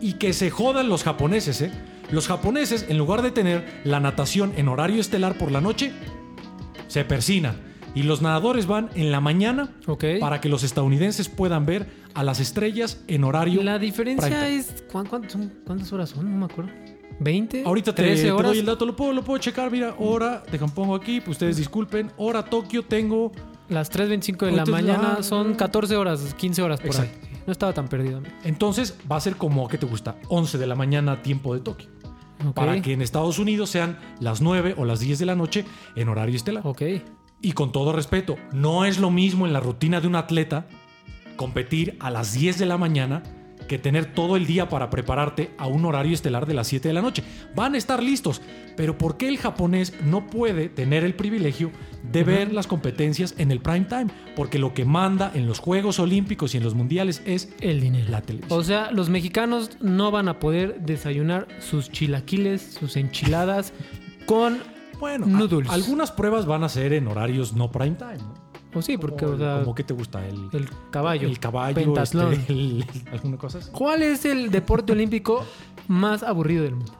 [0.00, 1.70] Y que se jodan los japoneses, ¿eh?
[2.10, 5.92] Los japoneses, en lugar de tener la natación en horario estelar por la noche,
[6.88, 7.56] se persinan.
[7.94, 9.70] Y los nadadores van en la mañana
[10.18, 13.62] para que los estadounidenses puedan ver a las estrellas en horario.
[13.62, 14.84] La diferencia es.
[14.90, 16.30] ¿cuán- cuán- son- ¿Cuántas horas son?
[16.30, 16.70] No me acuerdo.
[17.20, 17.62] ¿20?
[17.64, 19.70] Ahorita te, 13 te doy el dato, lo puedo, lo puedo checar.
[19.70, 22.10] Mira, hora, te pongo aquí, pues ustedes disculpen.
[22.16, 23.30] Hora Tokio tengo
[23.72, 27.18] Las 3.25 de la mañana la- son 14 horas, 15 horas por Exacto.
[27.22, 27.32] ahí.
[27.46, 28.18] No estaba tan perdido.
[28.18, 28.32] amigo.
[28.44, 30.16] Entonces va a ser como, ¿qué te gusta?
[30.28, 31.88] 11 de la mañana tiempo de Tokio.
[32.46, 32.54] Ok.
[32.54, 35.64] Para que en Estados Unidos sean las 9 o las 10 de la noche
[35.96, 36.62] en horario estelar.
[36.66, 36.82] Ok.
[37.40, 40.66] Y con todo respeto, no es lo mismo en la rutina de un atleta
[41.36, 43.22] competir a las 10 de la mañana
[43.68, 46.94] que tener todo el día para prepararte a un horario estelar de las 7 de
[46.94, 47.22] la noche.
[47.54, 48.42] Van a estar listos,
[48.76, 51.70] pero ¿por qué el japonés no puede tener el privilegio
[52.02, 54.06] de ver las competencias en el prime time?
[54.36, 58.10] Porque lo que manda en los Juegos Olímpicos y en los Mundiales es El dinero.
[58.10, 58.58] la televisión.
[58.58, 63.72] O sea, los mexicanos no van a poder desayunar sus chilaquiles, sus enchiladas
[64.26, 64.58] con...
[64.98, 65.68] bueno, noodles.
[65.70, 68.18] a- algunas pruebas van a ser en horarios no prime time.
[68.18, 68.42] ¿no?
[68.74, 71.28] O sí, porque, Como- o sea, como que te gusta el, el caballo.
[71.28, 72.32] el caballo, pentatlón.
[72.32, 73.70] este, el- alguna cosa así.
[73.70, 75.44] ¿Cuál es el deporte olímpico
[75.88, 76.92] más aburrido del mundo?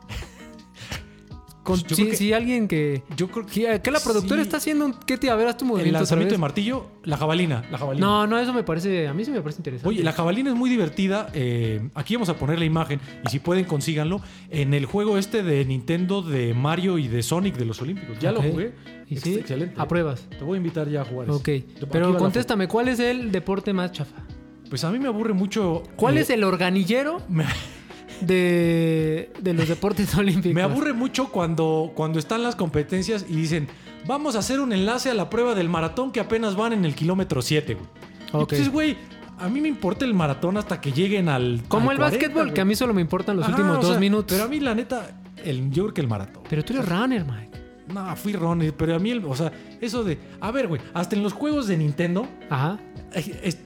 [1.62, 3.02] Con- yo si, creo que- si alguien que...
[3.16, 4.46] Yo creo que que, la productora sí.
[4.46, 4.94] está haciendo un...
[4.94, 7.78] ¿Qué te a ver, haz tu el movimiento otra lanzamiento de martillo, la jabalina, la
[7.78, 8.06] jabalina.
[8.06, 9.06] No, no, eso me parece...
[9.08, 9.88] A mí sí me parece interesante.
[9.88, 11.28] Oye, la jabalina es muy divertida.
[11.34, 14.20] eh, aquí vamos a poner la imagen y si pueden consíganlo
[14.50, 18.18] en el juego este de Nintendo de Mario y de Sonic de los Olímpicos.
[18.18, 18.74] Ya lo jugué.
[19.08, 19.74] Y sí, excelente.
[19.78, 20.26] apruebas.
[20.30, 21.30] Te voy a invitar ya a jugar.
[21.30, 21.48] Ok,
[21.90, 24.24] pero contéstame, ¿cuál es el deporte más chafa?
[24.70, 25.82] Pues a mí me aburre mucho.
[25.96, 27.44] ¿Cuál eh, es el organillero Me,
[28.26, 30.54] de, de los deportes olímpicos?
[30.54, 33.68] me aburre mucho cuando, cuando están las competencias y dicen,
[34.06, 36.94] vamos a hacer un enlace a la prueba del maratón que apenas van en el
[36.94, 37.86] kilómetro 7, güey.
[38.26, 38.96] Entonces, güey,
[39.38, 41.62] a mí me importa el maratón hasta que lleguen al.
[41.68, 42.54] Como al el 40, básquetbol, güey.
[42.54, 44.32] que a mí solo me importan los Ajá, últimos dos sea, minutos.
[44.32, 45.10] Pero a mí, la neta,
[45.44, 46.42] el, yo creo que el maratón.
[46.48, 47.50] Pero tú eres runner, Mike.
[47.92, 50.18] No, fui Ron, eh, pero a mí, el- o sea, eso de.
[50.40, 52.78] A ver, güey, hasta en los juegos de Nintendo Ajá.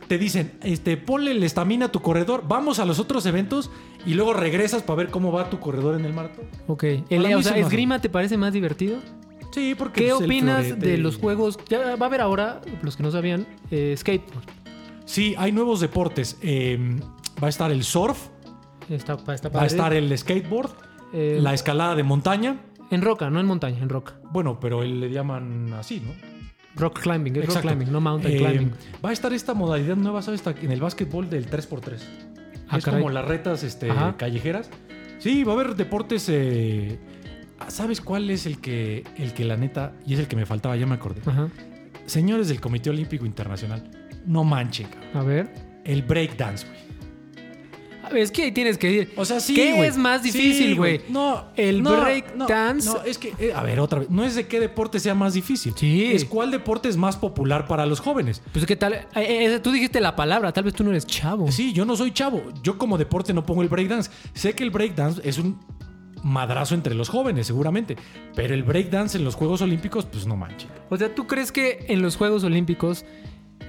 [0.09, 3.71] Te dicen, este, ponle el estamina a tu corredor, vamos a los otros eventos
[4.05, 6.45] y luego regresas para ver cómo va tu corredor en el maratón.
[6.67, 6.85] Ok.
[7.09, 8.99] El, o sea, ¿esgrima te parece más divertido?
[9.53, 10.05] Sí, porque.
[10.05, 11.59] ¿Qué pues, opinas de los juegos?
[11.69, 14.45] Ya va a haber ahora, los que no sabían, eh, skateboard.
[15.05, 16.37] Sí, hay nuevos deportes.
[16.43, 16.79] Eh,
[17.43, 18.29] va a estar el surf,
[18.89, 20.71] Está, está va a estar el skateboard,
[21.13, 22.61] Eh, la escalada de montaña.
[22.91, 24.21] En roca, no en montaña, en roca.
[24.31, 26.13] Bueno, pero él le llaman así, ¿no?
[26.77, 28.73] Rock climbing, es rock climbing, no mountain Eh, climbing.
[29.05, 30.43] Va a estar esta modalidad nueva, ¿sabes?
[30.63, 31.99] En el básquetbol del 3x3.
[32.69, 33.01] Ah, es caray.
[33.01, 34.17] como las retas este, Ajá.
[34.17, 34.69] callejeras.
[35.19, 36.27] Sí, va a haber deportes.
[36.29, 36.99] eh,
[37.69, 40.77] ¿Sabes cuál es el que, el que la neta, y es el que me faltaba,
[40.77, 41.23] ya me acordé?
[41.25, 41.49] Ajá.
[42.05, 43.83] Señores del Comité Olímpico Internacional,
[44.27, 45.17] no manchen, cabrón.
[45.17, 45.51] A ver.
[45.85, 46.79] El breakdance, güey.
[48.15, 49.13] Es que ahí tienes que ir.
[49.17, 51.01] O sea, sí, ¿Qué es más difícil, güey?
[51.09, 52.89] No, ¿El no, break no, dance?
[52.89, 54.11] No, es que, eh, a ver, otra vez.
[54.11, 55.75] No es de qué deporte sea más difícil.
[55.77, 56.07] Sí.
[56.13, 58.43] Es cuál deporte es más popular para los jóvenes.
[58.53, 58.95] Pues qué tal.
[58.95, 61.51] eh, eh, tú dijiste la palabra, tal vez tú no eres chavo.
[61.51, 62.43] Sí, yo no soy chavo.
[62.63, 64.11] Yo como deporte no pongo el breakdance.
[64.35, 65.59] Sé que el breakdance es un
[66.23, 67.97] madrazo entre los jóvenes, seguramente.
[68.35, 70.69] Pero el breakdance en los Juegos Olímpicos, pues no manches.
[70.91, 73.05] O sea, ¿tú crees que en los Juegos Olímpicos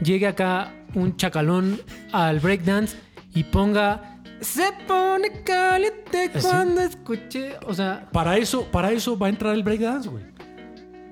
[0.01, 1.79] llegue acá un chacalón
[2.11, 2.97] al breakdance
[3.33, 6.47] y ponga se pone caliente ¿Ah, ¿Sí?
[6.47, 7.53] cuando escuche?
[7.65, 10.23] O sea, Para eso, para eso va a entrar el breakdance, güey.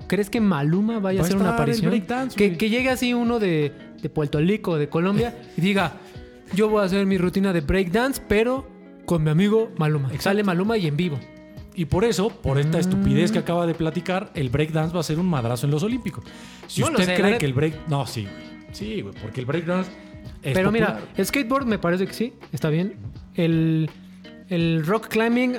[0.08, 1.90] ¿crees que Maluma vaya Va a hacer una aparición?
[1.90, 5.94] breakdance, que, que llegue así uno de, de Puerto Rico, de Colombia, y diga,
[6.54, 8.68] yo voy a hacer mi rutina de breakdance, pero
[9.06, 10.10] con mi amigo Maluma.
[10.10, 10.24] Exacto.
[10.26, 11.20] Sale Maluma y en vivo.
[11.74, 12.60] Y por eso, por Mm.
[12.62, 15.82] esta estupidez que acaba de platicar, el breakdance va a ser un madrazo en los
[15.84, 16.24] Olímpicos.
[16.68, 17.88] Si No usted sé, cree que el break...
[17.88, 18.66] No, sí, güey.
[18.74, 19.90] Sí, güey, porque el breakdance
[20.42, 21.02] Pero popular.
[21.16, 22.96] mira, skateboard me parece que sí, está bien.
[23.36, 23.90] El,
[24.50, 25.56] el rock climbing,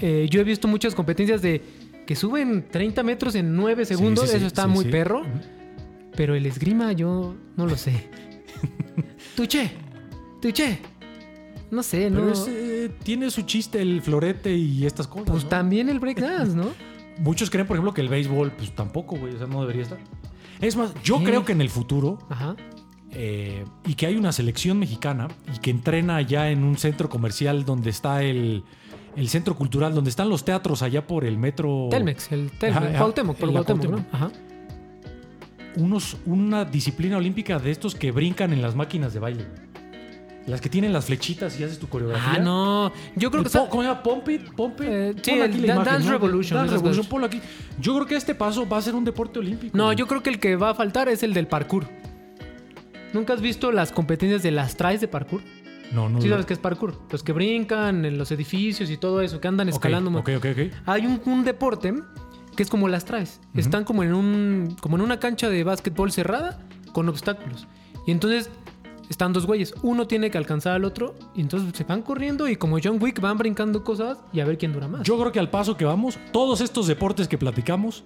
[0.00, 1.62] eh, yo he visto muchas competencias de
[2.06, 5.22] que suben 30 metros en 9 Sí, segundos, sí, sí, eso está muy perro.
[6.16, 8.08] Pero el esgrima yo no lo sé.
[9.36, 9.70] Tuche,
[10.42, 10.78] tuche.
[11.70, 12.32] No sé, Pero no.
[12.32, 15.28] es, eh, tiene su chiste el florete y estas cosas.
[15.30, 15.48] Pues ¿no?
[15.50, 16.66] también el breakdance, ¿no?
[17.20, 19.34] Muchos creen, por ejemplo, que el béisbol, pues tampoco, güey.
[19.34, 19.98] O sea, no debería estar.
[20.60, 21.26] Es más, yo ¿Qué?
[21.26, 22.56] creo que en el futuro, Ajá.
[23.12, 27.64] Eh, y que hay una selección mexicana y que entrena allá en un centro comercial
[27.64, 28.62] donde está el,
[29.16, 31.88] el centro cultural, donde están los teatros allá por el metro.
[31.90, 32.96] Telmex, el Telmex.
[32.98, 34.06] Cuauhtémoc, por En la Cuauhtémoc, ¿no?
[34.12, 34.30] Ajá.
[35.76, 39.46] Unos, una disciplina olímpica de estos que brincan en las máquinas de baile.
[40.46, 42.32] Las que tienen las flechitas y haces tu coreografía.
[42.36, 42.90] Ah, no.
[43.14, 44.02] Yo creo El que po- ¿Cómo llama?
[44.02, 44.86] Pump it, pump it.
[44.88, 46.12] Eh, sí, el imagen, Dance ¿no?
[46.12, 47.40] Revolution, Dance Revolution, ponlo aquí.
[47.78, 49.76] Yo creo que este paso va a ser un deporte olímpico.
[49.76, 51.86] No, yo creo que el que va a faltar es el del parkour.
[53.12, 55.42] ¿Nunca has visto las competencias de las traes de parkour?
[55.92, 56.20] No, no.
[56.20, 56.94] Sí sabes qué es parkour.
[57.10, 60.10] Los que brincan en los edificios y todo eso, que andan escalando.
[60.18, 60.72] Ok, ok, ok.
[60.86, 61.94] Hay un, un deporte
[62.56, 63.40] que es como las traes.
[63.54, 66.60] Están como en un como en una cancha de básquetbol cerrada
[66.92, 67.66] con obstáculos.
[68.06, 68.50] Y entonces
[69.08, 69.74] están dos güeyes.
[69.82, 73.20] Uno tiene que alcanzar al otro y entonces se van corriendo y como John Wick
[73.20, 75.02] van brincando cosas y a ver quién dura más.
[75.02, 78.04] Yo creo que al paso que vamos, todos estos deportes que platicamos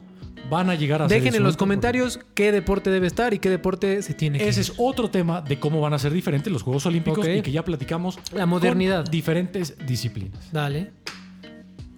[0.51, 3.51] van a llegar a ser Dejen en los comentarios qué deporte debe estar y qué
[3.51, 6.63] deporte se tiene que Ese es otro tema de cómo van a ser diferentes los
[6.63, 8.19] Juegos Olímpicos y que ya platicamos.
[8.33, 9.05] La modernidad.
[9.05, 10.53] con diferentes disciplinas.
[10.53, 10.93] Dale.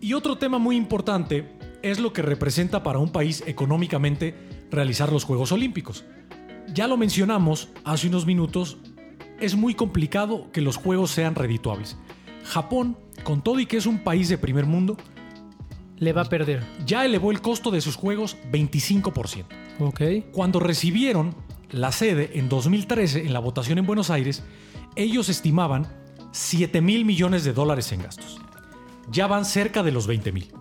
[0.01, 4.35] Y otro tema muy importante es lo que representa para un país económicamente
[4.71, 6.05] realizar los Juegos Olímpicos.
[6.73, 8.79] Ya lo mencionamos hace unos minutos,
[9.41, 11.97] es muy complicado que los Juegos sean redituables.
[12.45, 14.97] Japón, con todo y que es un país de primer mundo,
[15.99, 16.63] Le va a perder.
[16.85, 19.45] ya elevó el costo de sus juegos 25%.
[19.81, 20.03] Ok.
[20.33, 21.35] Cuando recibieron
[21.71, 24.43] la sede en 2013 en la votación en Buenos Aires,
[24.95, 25.87] ellos estimaban
[26.33, 28.39] 7 mil millones de dólares en gastos.
[29.11, 30.53] Ya van cerca de los 20 mil.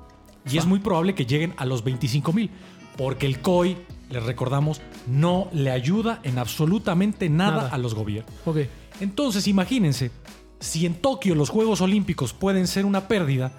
[0.50, 2.52] Y es muy probable que lleguen a los 25 mil,
[2.98, 3.78] porque el COI,
[4.12, 7.70] les recordamos, no le ayuda en absolutamente nada, Nada.
[7.70, 8.32] a los gobiernos.
[8.46, 8.60] Ok.
[9.02, 10.12] Entonces, imagínense,
[10.60, 13.54] si en Tokio los Juegos Olímpicos pueden ser una pérdida,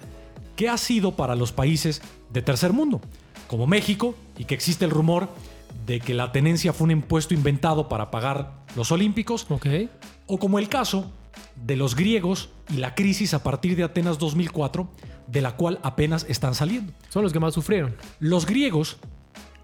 [0.57, 2.99] ¿qué ha sido para los países de tercer mundo?
[3.47, 5.29] Como México, y que existe el rumor
[5.85, 9.47] de que la tenencia fue un impuesto inventado para pagar los Olímpicos,
[10.25, 11.09] o como el caso
[11.55, 14.89] de los griegos y la crisis a partir de Atenas 2004,
[15.27, 16.91] de la cual apenas están saliendo.
[17.09, 17.95] Son los que más sufrieron.
[18.19, 18.97] Los griegos,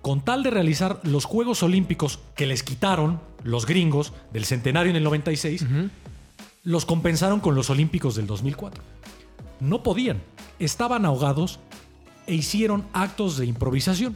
[0.01, 4.95] con tal de realizar los Juegos Olímpicos que les quitaron los gringos del centenario en
[4.95, 5.65] el 96,
[6.63, 8.81] los compensaron con los Olímpicos del 2004.
[9.59, 10.21] No podían,
[10.65, 11.59] estaban ahogados
[12.27, 14.15] e hicieron actos de improvisación.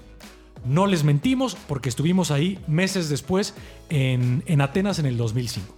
[0.66, 3.54] No les mentimos porque estuvimos ahí meses después
[3.90, 5.76] en, en Atenas en el 2005.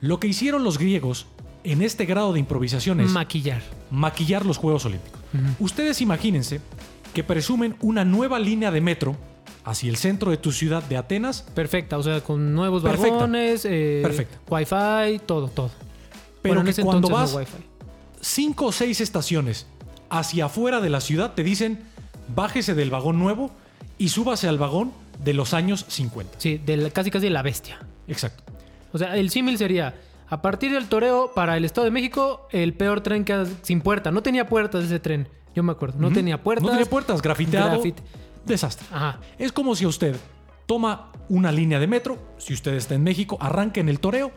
[0.00, 1.26] Lo que hicieron los griegos
[1.64, 3.62] en este grado de improvisación es Maquillar.
[3.90, 5.20] maquillar los Juegos Olímpicos.
[5.58, 6.60] Ustedes imagínense
[7.12, 9.16] que presumen una nueva línea de metro
[9.64, 13.14] hacia el centro de tu ciudad de Atenas, Perfecta, o sea, con nuevos Perfecta.
[13.16, 14.38] vagones, eh, Perfecta.
[14.48, 15.70] Wi-Fi, todo, todo.
[16.40, 17.40] pero Bueno, en que ese cuando vas no
[18.20, 19.66] cinco o seis estaciones
[20.10, 21.80] hacia afuera de la ciudad te dicen
[22.34, 23.50] bájese del vagón nuevo
[23.98, 24.92] y súbase al vagón
[25.24, 26.34] de los años 50.
[26.38, 27.78] Sí, de la- casi casi la bestia.
[28.08, 28.42] Exacto.
[28.92, 29.94] O sea, el símil sería,
[30.28, 34.10] a partir del toreo para el Estado de México, el peor tren que sin puerta.
[34.10, 35.98] No tenía puertas ese tren, yo me acuerdo.
[35.98, 36.64] No tenía puertas.
[36.64, 37.80] No tiene puertas, grafiteado.
[37.82, 38.02] grafite-
[38.44, 38.86] Desastre.
[38.92, 39.18] Ajá.
[39.38, 40.16] Es como si usted
[40.66, 44.30] toma una línea de metro, si usted está en México, arranca en el toreo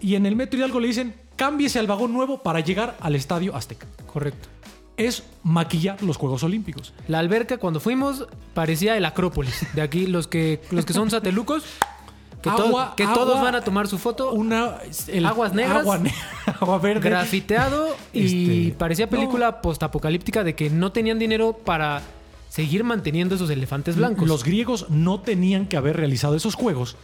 [0.00, 3.54] y en el metro Hidalgo le dicen cámbiese al vagón nuevo para llegar al estadio
[3.56, 3.86] Azteca.
[4.06, 4.48] Correcto.
[4.96, 6.92] Es maquillar los Juegos Olímpicos.
[7.08, 9.66] La alberca cuando fuimos parecía el Acrópolis.
[9.74, 11.64] De aquí los que los que son satelucos,
[12.42, 14.32] que, to- Agua- que todos van a tomar su foto.
[14.32, 14.76] Una,
[15.08, 15.78] el- Aguas negras.
[15.78, 16.14] Agua, ne-
[16.60, 17.08] agua verde.
[17.08, 22.02] grafiteado y Este, parecía película postapocalíptica de que no tenían dinero para
[22.48, 24.28] seguir manteniendo esos elefantes blancos.
[24.28, 26.96] Los griegos no tenían que haber realizado esos juegos,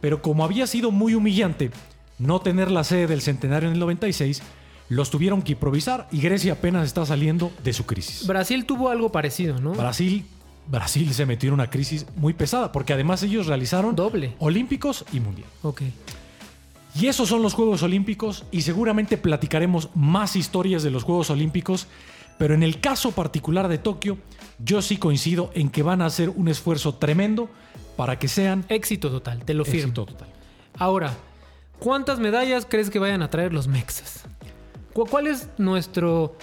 [0.00, 1.72] pero como había sido muy humillante
[2.20, 4.42] no tener la sede del centenario en el 96,
[4.92, 8.26] los tuvieron que improvisar y Grecia apenas está saliendo de su crisis.
[8.26, 9.72] Brasil tuvo algo parecido, ¿no?
[9.72, 10.26] Brasil,
[10.66, 14.34] Brasil se metió en una crisis muy pesada porque además ellos realizaron Doble.
[14.38, 15.48] Olímpicos y Mundial.
[15.62, 15.82] Ok.
[16.94, 21.86] Y esos son los Juegos Olímpicos y seguramente platicaremos más historias de los Juegos Olímpicos,
[22.38, 24.18] pero en el caso particular de Tokio,
[24.62, 27.48] yo sí coincido en que van a hacer un esfuerzo tremendo
[27.96, 29.88] para que sean Éxito total, te lo firmo.
[29.88, 30.28] éxito total.
[30.76, 31.14] Ahora,
[31.78, 34.26] ¿cuántas medallas crees que vayan a traer los mexas?
[34.92, 36.36] ¿Cu- ¿Cuál es nuestro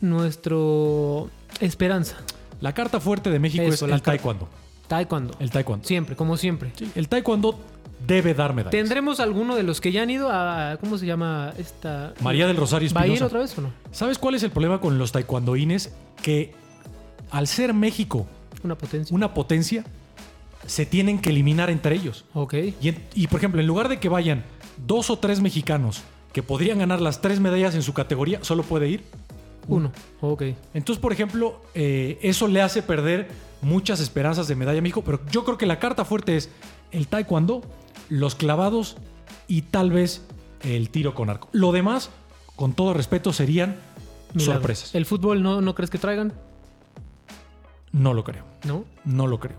[0.00, 1.30] nuestro
[1.60, 2.16] esperanza?
[2.60, 4.48] La carta fuerte de México Eso, es el taekwondo.
[4.88, 5.34] Taekwondo.
[5.40, 5.86] El taekwondo.
[5.86, 6.72] Siempre, como siempre.
[6.76, 7.58] Sí, el taekwondo
[8.06, 8.70] debe dar medallas.
[8.70, 12.56] ¿Tendremos alguno de los que ya han ido a cómo se llama esta María del
[12.56, 13.26] Rosario ¿Va a ir Espinosa.
[13.26, 13.72] otra vez o no?
[13.90, 15.92] ¿Sabes cuál es el problema con los taekwondoines?
[16.22, 16.54] Que
[17.30, 18.26] al ser México
[18.62, 19.14] Una potencia.
[19.14, 19.84] una potencia,
[20.66, 22.24] se tienen que eliminar entre ellos.
[22.32, 22.54] Ok.
[22.54, 24.44] Y, y, por ejemplo, en lugar de que vayan
[24.86, 26.02] dos o tres mexicanos
[26.36, 29.04] que podrían ganar las tres medallas en su categoría, solo puede ir.
[29.68, 29.90] Uno.
[30.20, 30.42] Ok.
[30.74, 33.28] Entonces, por ejemplo, eh, eso le hace perder
[33.62, 35.02] muchas esperanzas de medalla a México.
[35.02, 36.50] Pero yo creo que la carta fuerte es
[36.90, 37.62] el taekwondo,
[38.10, 38.98] los clavados
[39.48, 40.26] y tal vez
[40.62, 41.48] el tiro con arco.
[41.52, 42.10] Lo demás,
[42.54, 43.76] con todo respeto, serían
[44.34, 44.56] Milagro.
[44.56, 44.94] sorpresas.
[44.94, 46.34] ¿El fútbol no, no crees que traigan?
[47.92, 48.44] No lo creo.
[48.64, 48.84] No.
[49.06, 49.56] No lo creo.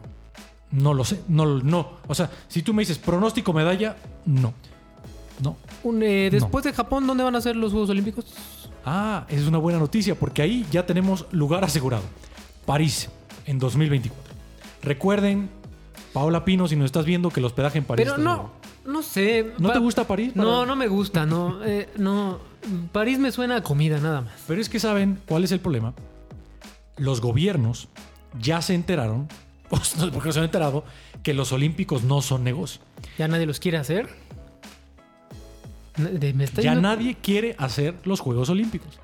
[0.70, 1.22] No lo sé.
[1.28, 1.94] No, no.
[2.08, 3.98] O sea, si tú me dices pronóstico medalla,
[4.28, 4.54] no.
[5.42, 5.56] No.
[5.84, 8.26] Un, eh, después de Japón, ¿dónde van a ser los Juegos Olímpicos?
[8.86, 12.04] Ah, esa es una buena noticia porque ahí ya tenemos lugar asegurado.
[12.66, 13.10] París,
[13.46, 14.34] en 2024.
[14.82, 15.50] Recuerden,
[16.14, 18.06] Paola Pino, si nos estás viendo, que el hospedaje en París.
[18.06, 18.52] Pero no, seguro.
[18.86, 19.52] no sé.
[19.60, 20.36] ¿No Pa- te gusta París?
[20.36, 21.64] No, Para- no me gusta, no.
[21.66, 22.40] eh, no.
[22.92, 24.34] París me suena a comida nada más.
[24.48, 25.94] Pero es que saben cuál es el problema.
[26.98, 27.90] Los gobiernos
[28.42, 29.28] ya se enteraron,
[29.72, 30.84] no sé por qué no se han enterado,
[31.24, 32.82] que los olímpicos no son negocio.
[33.18, 34.08] Ya nadie los quiere hacer.
[35.98, 39.00] De- me está Ya yendo- nadie quiere hacer los Juegos Olímpicos.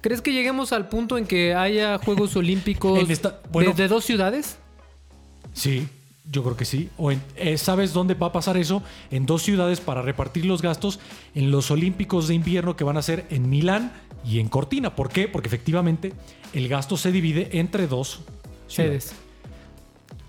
[0.00, 4.58] ¿Crees que lleguemos al punto en que haya Juegos Olímpicos esta- bueno- desde dos ciudades?
[5.54, 5.88] Sí,
[6.30, 6.90] yo creo que sí.
[6.98, 8.82] O en- eh, ¿Sabes dónde va a pasar eso?
[9.10, 11.00] En dos ciudades para repartir los gastos
[11.34, 13.92] en los Olímpicos de invierno que van a ser en Milán
[14.24, 14.94] y en Cortina.
[14.96, 15.28] ¿Por qué?
[15.28, 16.12] Porque efectivamente
[16.52, 18.20] el gasto se divide entre dos
[18.68, 19.04] ciudades.
[19.04, 19.12] Sedes.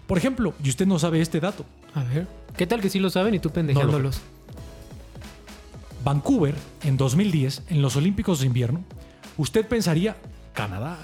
[0.07, 2.27] Por ejemplo, y usted no sabe este dato, A ver.
[2.57, 4.21] ¿Qué tal que sí lo saben y tú pendejándolos?
[6.05, 6.53] Vancouver,
[6.83, 8.83] en 2010, en los Olímpicos de invierno,
[9.37, 10.15] usted pensaría,
[10.53, 10.99] Canadá,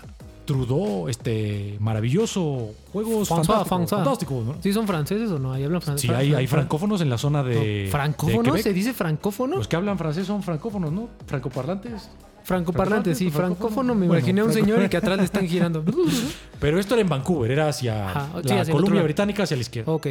[0.45, 4.55] Trudeau, este maravilloso, juegos François, fantásticos, ¿no?
[4.61, 5.53] ¿Sí son franceses o no?
[5.53, 6.09] Ahí hablan francés.
[6.09, 7.87] Sí, hay, hay francófonos en la zona de.
[7.91, 8.61] ¿Francófonos?
[8.61, 9.57] ¿Se dice francófono?
[9.57, 11.09] Los que hablan francés son francófonos, ¿no?
[11.25, 12.09] Francoparlantes.
[12.43, 13.29] Francoparlante, sí.
[13.29, 13.93] francófono.
[13.93, 15.83] Me Bueno, imaginé a un señor y que atrás le están girando.
[16.59, 19.03] Pero esto era en Vancouver, era hacia Ajá, sí, la hacia Columbia.
[19.03, 19.91] Británica, hacia la izquierda.
[19.91, 20.07] ok.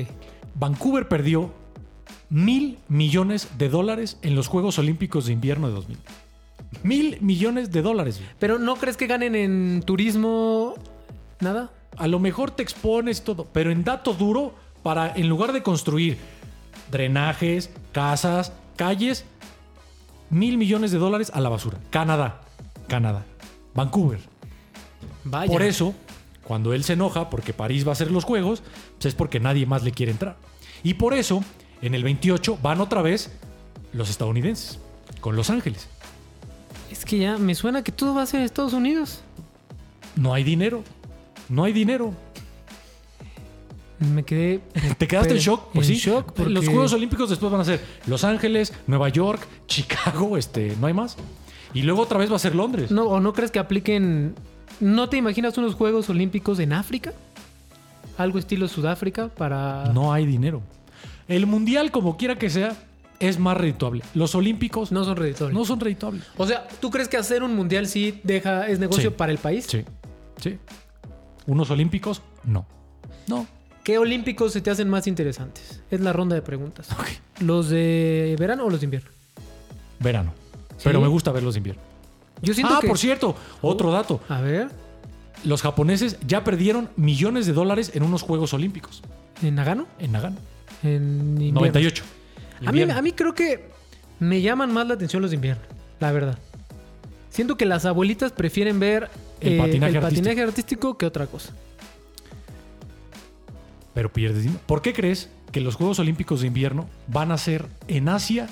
[0.55, 1.51] Vancouver perdió
[2.29, 5.99] mil millones de dólares en los Juegos Olímpicos de Invierno de 2000.
[6.83, 8.19] Mil millones de dólares.
[8.19, 8.31] güey.
[8.39, 10.75] Pero ¿no crees que ganen en turismo
[11.41, 11.71] nada?
[11.97, 16.17] A lo mejor te expones todo, pero en dato duro, para en lugar de construir
[16.91, 19.25] drenajes, casas, calles,
[20.31, 21.79] mil millones de dólares a la basura.
[21.91, 22.41] Canadá,
[22.89, 23.25] Canadá,
[23.75, 24.21] Vancouver.
[25.25, 25.51] Vaya.
[25.51, 25.95] Por eso,
[26.45, 28.63] cuando él se enoja porque París va a hacer los juegos,
[28.95, 30.37] pues es porque nadie más le quiere entrar.
[30.83, 31.45] Y por eso,
[31.83, 33.31] en el 28 van otra vez
[33.93, 34.78] los estadounidenses,
[35.20, 35.89] con Los Ángeles.
[36.91, 39.22] Es que ya me suena que todo va a ser Estados Unidos.
[40.16, 40.83] No hay dinero,
[41.49, 42.14] no hay dinero.
[43.99, 44.61] Me quedé.
[44.99, 45.72] ¿Te quedaste en shock?
[45.74, 46.01] Pues en sí.
[46.01, 50.74] shock porque- Los Juegos Olímpicos después van a ser Los Ángeles, Nueva York, Chicago, este,
[50.81, 51.16] no hay más.
[51.74, 52.91] Y luego otra vez va a ser Londres.
[52.91, 54.35] No, ¿O no crees que apliquen.
[54.81, 57.12] ¿No te imaginas unos Juegos Olímpicos en África?
[58.18, 59.85] Algo estilo Sudáfrica para.
[59.93, 60.62] No hay dinero.
[61.31, 62.76] El mundial, como quiera que sea,
[63.20, 64.03] es más redituable.
[64.14, 65.66] Los olímpicos no, No son reditores.
[65.66, 66.24] son redituables.
[66.37, 69.16] O sea, ¿tú crees que hacer un mundial sí deja, es negocio Sí.
[69.16, 69.66] para el país?
[69.68, 69.85] Sí,
[70.41, 70.59] sí.
[71.47, 72.66] Unos olímpicos, no.
[73.26, 73.47] No.
[73.85, 75.81] ¿Qué olímpicos se te hacen más interesantes?
[75.91, 76.89] Es la ronda de preguntas.
[77.41, 79.11] ¿Los de verano o los de invierno?
[80.01, 80.33] Verano.
[80.76, 80.85] ¿Sí?
[80.85, 81.83] Pero me gusta verlos de invierno.
[82.43, 82.89] Yo siento Ah, que.
[82.89, 84.20] por cierto, otro dato.
[84.28, 84.68] A ver,
[85.45, 89.03] Los japoneses ya perdieron millones de dólares en unos Juegos Olímpicos.
[89.43, 89.87] ¿en Nagano?
[89.99, 90.37] En Nagano.
[90.83, 91.61] En invierno.
[91.61, 92.05] 98.
[92.66, 93.70] A mí, a mí creo que
[94.18, 95.62] me llaman más la atención los de invierno,
[95.99, 96.39] la verdad.
[97.31, 99.09] Siento que las abuelitas prefieren ver
[99.41, 101.55] El eh, patinaje el patinaje artístico que otra cosa.
[103.95, 104.61] Pero pierdes dinero.
[104.66, 108.49] ¿Por qué crees que los Juegos Olímpicos de invierno van a ser en Asia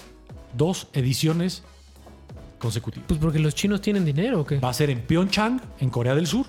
[0.57, 1.64] dos ediciones
[2.59, 3.07] consecutivas?
[3.09, 4.59] Pues porque los chinos tienen dinero o qué.
[4.59, 6.47] Va a ser en Pyeongchang, en Corea del Sur,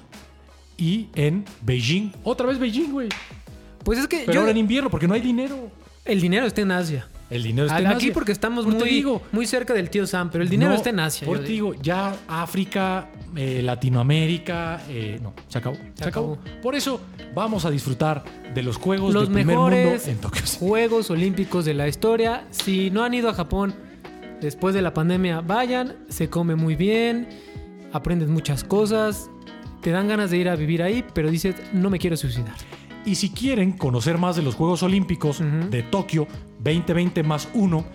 [0.80, 2.11] y en Beijing.
[2.23, 3.09] Otra vez Beijing, güey.
[3.89, 5.71] Pues es que Pero yo- ahora en invierno, porque no hay dinero.
[6.05, 7.07] el dinero está en Asia.
[7.31, 8.13] El dinero está Aquí en Asia.
[8.13, 10.91] porque estamos Por muy, digo, muy cerca del tío Sam, pero el dinero no, está
[10.91, 11.25] en Asia.
[11.25, 11.73] Por te digo.
[11.73, 15.75] ya África, eh, Latinoamérica, eh, no, se acabó.
[15.95, 16.33] Se, acabó.
[16.33, 16.61] acabó.
[16.61, 17.01] Por eso
[17.33, 18.23] vamos a disfrutar
[18.53, 20.43] de los Juegos Los del primer mejores mundo en Tokio.
[20.59, 22.45] Juegos Olímpicos de la historia.
[22.51, 23.73] Si no han ido a Japón
[24.39, 25.95] después de la pandemia, vayan.
[26.09, 27.27] Se come muy bien,
[27.91, 29.31] aprendes muchas cosas,
[29.81, 32.53] te dan ganas de ir a vivir ahí, pero dices, no me quiero suicidar.
[33.06, 36.28] Y si quieren conocer más de los Juegos Olímpicos de Tokio
[36.60, 37.86] 2020 más uno,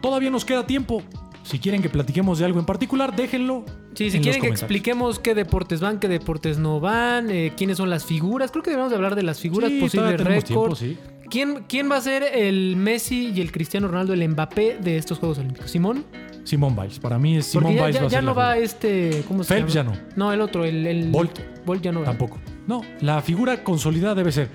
[0.00, 1.02] todavía nos queda tiempo.
[1.42, 3.64] Si quieren que platiquemos de algo en particular, déjenlo.
[3.94, 7.52] Sí, si en los quieren que expliquemos qué deportes van, qué deportes no van, eh,
[7.56, 8.50] quiénes son las figuras.
[8.50, 10.78] Creo que debemos de hablar de las figuras, Sí, posibles récords.
[10.78, 10.96] sí.
[11.30, 15.18] ¿Quién, ¿Quién va a ser el Messi y el Cristiano Ronaldo, el Mbappé de estos
[15.18, 15.70] Juegos Olímpicos?
[15.70, 16.04] ¿Simón?
[16.44, 16.98] Simón Biles.
[16.98, 17.94] Para mí es Simón ya, Biles.
[17.96, 19.24] ya- va a ya ser no va este.
[19.28, 19.92] ¿Cómo se Phelps llama?
[19.94, 20.06] ya no.
[20.16, 20.86] No, el otro, el.
[20.86, 21.40] el Bolt.
[21.66, 22.06] Bolt ya no va.
[22.06, 22.38] Tampoco.
[22.66, 24.48] No, la figura consolidada debe ser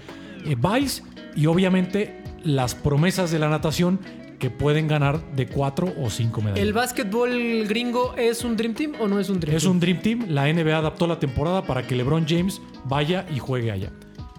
[0.46, 1.04] eh, Biles
[1.36, 4.00] y obviamente las promesas de la natación
[4.40, 6.64] que pueden ganar de cuatro o cinco medallas.
[6.64, 9.74] ¿El básquetbol gringo es un Dream Team o no es un Dream es Team?
[9.74, 10.26] un Dream Team.
[10.30, 13.92] La NBA adaptó la temporada para que LeBron James vaya y juegue allá.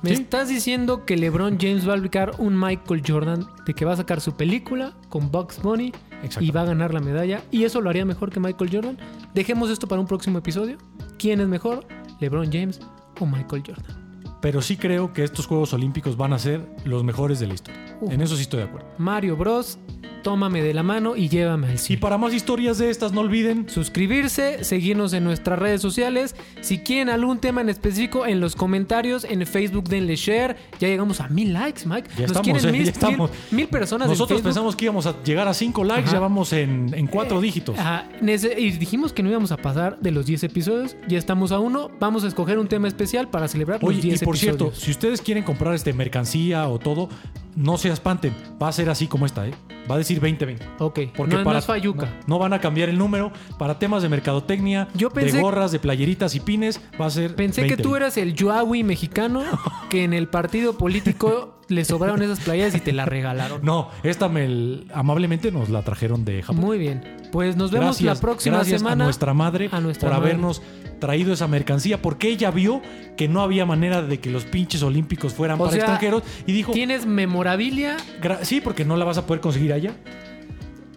[0.03, 0.23] ¿Me ¿Sí?
[0.23, 3.97] estás diciendo que LeBron James va a aplicar un Michael Jordan de que va a
[3.97, 5.93] sacar su película con Bugs Bunny
[6.41, 7.43] y va a ganar la medalla?
[7.51, 8.97] ¿Y eso lo haría mejor que Michael Jordan?
[9.35, 10.79] Dejemos esto para un próximo episodio.
[11.19, 11.87] ¿Quién es mejor?
[12.21, 12.81] ¿LeBron James
[13.21, 14.00] o Michael Jordan?
[14.41, 17.81] Pero sí creo que estos Juegos Olímpicos van a ser los mejores de la historia.
[18.11, 18.89] En eso sí estoy de acuerdo.
[18.99, 19.79] Mario Bros,
[20.23, 21.99] tómame de la mano y llévame al Y cine.
[22.01, 26.35] para más historias de estas, no olviden suscribirse, seguirnos en nuestras redes sociales.
[26.63, 30.57] Si quieren algún tema en específico, en los comentarios, en Facebook denle share.
[30.79, 32.09] Ya llegamos a mil likes, Mike.
[32.17, 33.31] Ya Nos estamos, quieren eh, mil, ya estamos.
[33.51, 36.13] mil- mil personas Nosotros pensamos que íbamos a llegar a 5 likes, Ajá.
[36.15, 37.79] ya vamos en, en cuatro dígitos.
[37.79, 40.97] Ajá, nece- y dijimos que no íbamos a pasar de los 10 episodios.
[41.09, 41.91] Ya estamos a uno.
[42.01, 44.59] Vamos a escoger un tema especial para celebrar Oye, los y 10 por episodios.
[44.75, 47.09] cierto, si ustedes quieren comprar este mercancía o todo,
[47.57, 48.35] no se espanten.
[48.63, 49.53] Va a ser así como esta, ¿eh?
[49.91, 50.65] Va a decir 2020.
[50.79, 52.07] ok, Porque no, no para, es Fayuca.
[52.27, 53.33] No, no van a cambiar el número.
[53.59, 57.35] Para temas de mercadotecnia, Yo pensé- de gorras, de playeritas y pines, va a ser.
[57.35, 57.83] Pensé que 2020.
[57.83, 59.43] tú eras el Yoawi mexicano
[59.89, 63.61] que en el partido político le sobraron esas playas y te la regalaron.
[63.65, 66.61] No, esta me, amablemente nos la trajeron de Japón.
[66.65, 67.03] Muy bien.
[67.33, 69.05] Pues nos vemos gracias, la próxima gracias semana.
[69.05, 70.31] a nuestra madre A nuestra por madre.
[70.33, 70.63] habernos
[71.01, 72.81] traído esa mercancía, porque ella vio
[73.17, 76.53] que no había manera de que los pinches olímpicos fueran O para sea, extranjeros y
[76.53, 77.97] dijo, ¿Tienes memorabilia?
[78.23, 79.93] "Gra- sí, porque no la vas a poder conseguir allá.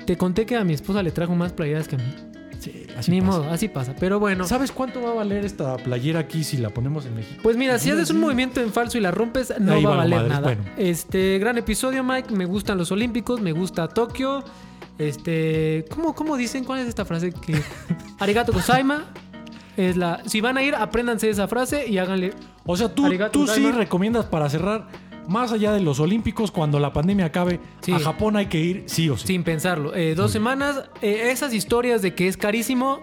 [0.06, 2.14] te conté que a mi esposa le trajo más playeras que a mí.
[2.60, 3.32] Sí, así Ni pasa.
[3.40, 3.96] modo, así pasa.
[4.00, 4.46] Pero bueno.
[4.46, 7.40] ¿Sabes cuánto va a valer esta playera aquí si la ponemos en México?
[7.42, 9.98] Pues mira, si haces un movimiento en falso y la rompes, no Ahí va a
[9.98, 10.42] valer nada.
[10.42, 10.64] Bueno.
[10.78, 12.34] Este, gran episodio, Mike.
[12.34, 14.44] Me gustan los Olímpicos, me gusta Tokio.
[14.98, 16.64] Este, ¿cómo, cómo dicen?
[16.64, 17.32] ¿Cuál es esta frase?
[17.32, 17.56] Que
[18.20, 19.06] Arigato Gozaima
[19.78, 20.22] es la.
[20.26, 22.34] Si van a ir, apréndanse esa frase y háganle.
[22.66, 24.88] O sea, tú, Arigato tú sí recomiendas para cerrar,
[25.28, 27.92] más allá de los Olímpicos, cuando la pandemia acabe, Sí.
[27.92, 29.28] a Japón hay que ir sí o sí.
[29.28, 29.96] Sin pensarlo.
[29.96, 30.84] Eh, dos semanas.
[31.02, 33.00] eh, esas historias de que es carísimo.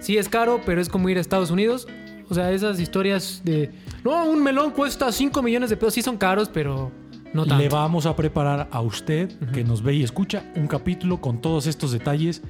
[0.00, 1.86] Sí es caro, pero es como ir a Estados Unidos.
[2.28, 3.70] O sea, esas historias de.
[4.02, 5.94] No, un melón cuesta 5 millones de pesos.
[5.94, 6.90] Sí son caros, pero
[7.32, 7.62] no tanto.
[7.62, 11.66] Le vamos a preparar a usted, que nos ve y escucha, un capítulo con todos
[11.66, 12.42] estos detalles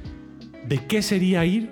[0.68, 1.70] de qué sería ir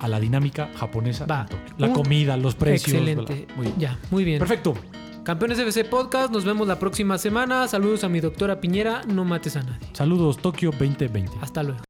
[0.00, 1.26] a la dinámica japonesa.
[1.26, 1.46] Va.
[1.78, 2.96] La comida, los precios.
[2.96, 3.46] Excelente.
[3.56, 3.78] Muy bien.
[3.78, 4.38] Ya, muy bien.
[4.38, 4.74] Perfecto.
[5.22, 7.68] Campeones FC Podcast, nos vemos la próxima semana.
[7.68, 9.86] Saludos a mi doctora Piñera, no mates a nadie.
[9.92, 11.30] Saludos Tokio 2020.
[11.42, 11.78] Hasta luego.